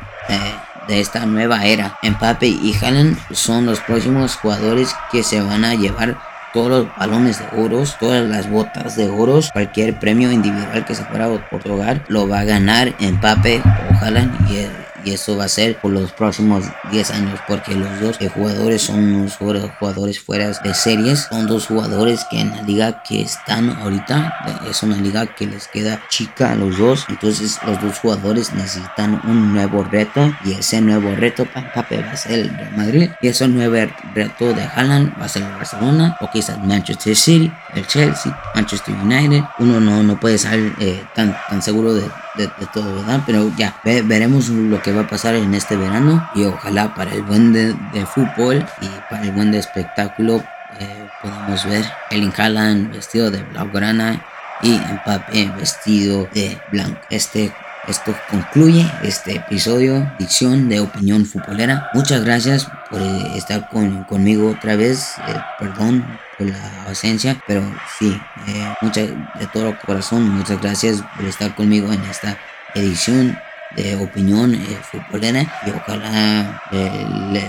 de 0.89 1.01
esta 1.01 1.27
nueva 1.27 1.65
era. 1.65 1.99
Mbappe 2.03 2.47
y 2.47 2.77
Haaland 2.81 3.17
son 3.31 3.67
los 3.67 3.81
próximos 3.81 4.37
jugadores 4.37 4.95
que 5.11 5.23
se 5.23 5.41
van 5.41 5.65
a 5.65 5.75
llevar 5.75 6.19
todos 6.53 6.69
los 6.69 6.97
balones 6.97 7.39
de 7.39 7.63
oros, 7.63 7.97
todas 7.99 8.29
las 8.29 8.51
botas 8.51 8.97
de 8.97 9.09
oros, 9.09 9.51
cualquier 9.53 9.99
premio 9.99 10.31
individual 10.31 10.85
que 10.85 10.95
se 10.95 11.05
pueda 11.05 11.29
otorgar, 11.29 12.05
lo 12.09 12.29
va 12.29 12.41
a 12.41 12.45
ganar 12.45 12.95
Mbappe 13.01 13.63
o 13.65 14.05
Haaland 14.05 14.51
y 14.51 14.67
y 15.05 15.13
eso 15.13 15.37
va 15.37 15.45
a 15.45 15.49
ser 15.49 15.81
por 15.81 15.93
los 15.93 16.13
próximos 16.13 16.65
10 16.91 17.11
años 17.11 17.41
porque 17.47 17.75
los 17.75 18.01
dos 18.01 18.19
jugadores 18.35 18.83
son 18.83 18.99
unos 18.99 19.37
jugadores 19.37 20.21
fuera 20.21 20.49
de 20.49 20.75
series 20.75 21.27
son 21.31 21.47
dos 21.47 21.67
jugadores 21.67 22.25
que 22.31 22.41
en 22.41 22.51
la 22.51 22.63
liga 22.63 23.03
que 23.03 23.23
están 23.23 23.71
ahorita 23.71 24.63
es 24.69 24.83
una 24.83 24.97
liga 24.97 25.27
que 25.27 25.47
les 25.47 25.69
queda 25.69 26.03
chica 26.09 26.53
a 26.53 26.55
los 26.55 26.79
dos 26.79 27.07
entonces 27.09 27.59
los 27.67 27.81
dos 27.81 27.99
jugadores 27.99 28.53
necesitan 28.53 29.21
un 29.25 29.53
nuevo 29.53 29.85
reto 29.85 30.33
y 30.45 30.53
ese 30.53 30.81
nuevo 30.81 31.15
reto 31.15 31.47
Mbappé 31.55 32.03
va 32.03 32.13
a 32.13 32.17
ser 32.17 32.41
el 32.41 32.49
Real 32.51 32.77
Madrid 32.77 33.11
y 33.21 33.29
ese 33.29 33.49
nuevo 33.49 33.77
reto 34.15 34.53
de 34.53 34.63
Haaland 34.63 35.21
va 35.21 35.27
a 35.27 35.29
ser 35.29 35.43
el 35.43 35.53
Barcelona 35.53 36.17
o 36.21 36.31
quizás 36.31 36.59
Manchester 36.59 37.17
City 37.17 37.53
el 37.75 37.87
Chelsea 37.87 38.37
Manchester 38.55 38.95
United 38.95 39.43
uno 39.59 39.81
no, 39.81 40.03
no 40.03 40.19
puede 40.19 40.37
estar 40.37 40.59
eh, 40.59 41.05
tan, 41.15 41.37
tan 41.49 41.63
seguro 41.63 41.95
de 41.95 42.09
de, 42.37 42.49
todo, 42.73 42.95
¿verdad? 42.97 43.21
Pero 43.27 43.51
ya, 43.57 43.75
veremos 43.85 44.49
lo 44.49 44.81
que 44.83 44.93
va 44.93 45.03
a 45.03 45.07
pasar 45.07 45.35
en 45.35 45.55
este 45.55 45.77
verano 45.77 46.29
y 46.35 46.45
ojalá 46.45 46.95
para 46.95 47.13
el 47.13 47.23
buen 47.23 47.53
de, 47.53 47.75
fútbol 48.07 48.65
y 48.81 48.89
para 49.11 49.25
el 49.25 49.33
buen 49.33 49.53
de 49.53 49.59
espectáculo 49.59 50.43
eh, 50.79 51.09
podamos 51.21 51.65
ver 51.67 51.85
el 52.11 52.33
Haaland 52.37 52.93
vestido 52.93 53.31
de 53.31 53.43
blaugrana 53.43 54.25
y 54.63 54.79
Mbappé 54.79 55.53
vestido 55.57 56.29
de 56.33 56.59
blanco. 56.71 57.01
Este 57.11 57.53
esto 57.89 58.15
concluye 58.31 58.89
este 59.03 59.35
episodio, 59.37 60.09
dicción 60.17 60.69
de 60.69 60.79
opinión 60.79 61.27
futbolera. 61.27 61.91
Muchas 61.95 62.25
gracias 62.25 62.69
por 62.89 63.01
eh, 63.01 63.37
estar 63.37 63.69
con, 63.71 64.05
conmigo 64.05 64.51
otra 64.51 64.77
vez. 64.77 65.17
Eh, 65.27 65.35
perdón 65.59 66.07
por 66.43 66.51
la 66.51 66.85
ausencia, 66.87 67.41
pero 67.47 67.63
sí, 67.99 68.21
eh, 68.49 68.75
muchas, 68.81 69.09
de 69.39 69.47
todo 69.53 69.77
corazón, 69.85 70.29
muchas 70.29 70.61
gracias 70.61 71.03
por 71.17 71.25
estar 71.27 71.55
conmigo 71.55 71.93
en 71.93 72.03
esta 72.05 72.37
edición 72.75 73.39
de 73.77 73.97
opinión 73.97 74.55
futbolera 74.91 75.47
y 75.67 75.71
ojalá 75.71 76.63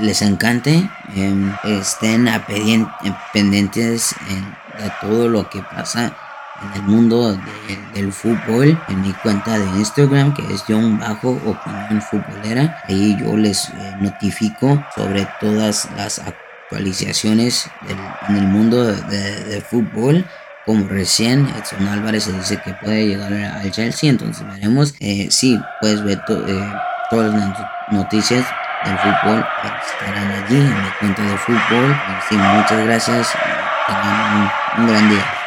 les 0.02 0.22
encante 0.22 0.90
em, 1.16 1.54
estén 1.66 2.30
pendientes 3.34 4.16
de 4.80 4.92
todo 5.02 5.28
lo 5.28 5.50
que 5.50 5.62
pasa 5.62 6.16
en 6.62 6.82
el 6.82 6.84
mundo 6.84 7.38
del 7.94 8.14
fútbol 8.14 8.80
en 8.88 9.02
mi 9.02 9.12
cuenta 9.14 9.58
de 9.58 9.66
Instagram 9.78 10.34
que 10.34 10.42
es 10.54 10.64
John 10.68 11.00
Bajo 11.00 11.32
Opinión 11.32 12.02
Futbolera. 12.02 12.82
Ahí 12.88 13.18
yo 13.20 13.36
les 13.36 13.70
eh, 13.70 13.96
notifico 14.00 14.84
sobre 14.96 15.28
todas 15.42 15.90
las 15.98 16.20
actualizaciones 16.74 17.70
en 18.28 18.36
el 18.36 18.48
mundo 18.48 18.84
de, 18.86 19.62
fútbol. 19.62 20.26
Como 20.66 20.88
recién 20.88 21.48
Edson 21.60 21.88
Álvarez 21.88 22.24
se 22.24 22.32
dice 22.32 22.58
que 22.64 22.74
puede 22.74 23.06
llegar 23.08 23.34
al 23.34 23.70
Chelsea, 23.72 24.10
entonces 24.10 24.48
veremos. 24.48 24.96
Eh, 25.02 25.28
sí, 25.30 25.60
puedes 25.82 26.02
ver 26.04 26.22
eh, 26.30 26.74
todas 27.10 27.34
las 27.34 27.54
noticias 27.92 28.46
del 28.86 28.98
fútbol 28.98 29.46
estarán 29.86 30.44
allí 30.44 30.56
en 30.56 30.70
mi 30.70 30.90
cuenta 31.00 31.22
de 31.22 31.38
fútbol. 31.38 31.98
Sí, 32.30 32.38
muchas 32.38 32.86
gracias. 32.86 33.28
Tengan 33.88 34.52
un 34.78 34.88
gran 34.88 35.10
día. 35.10 35.43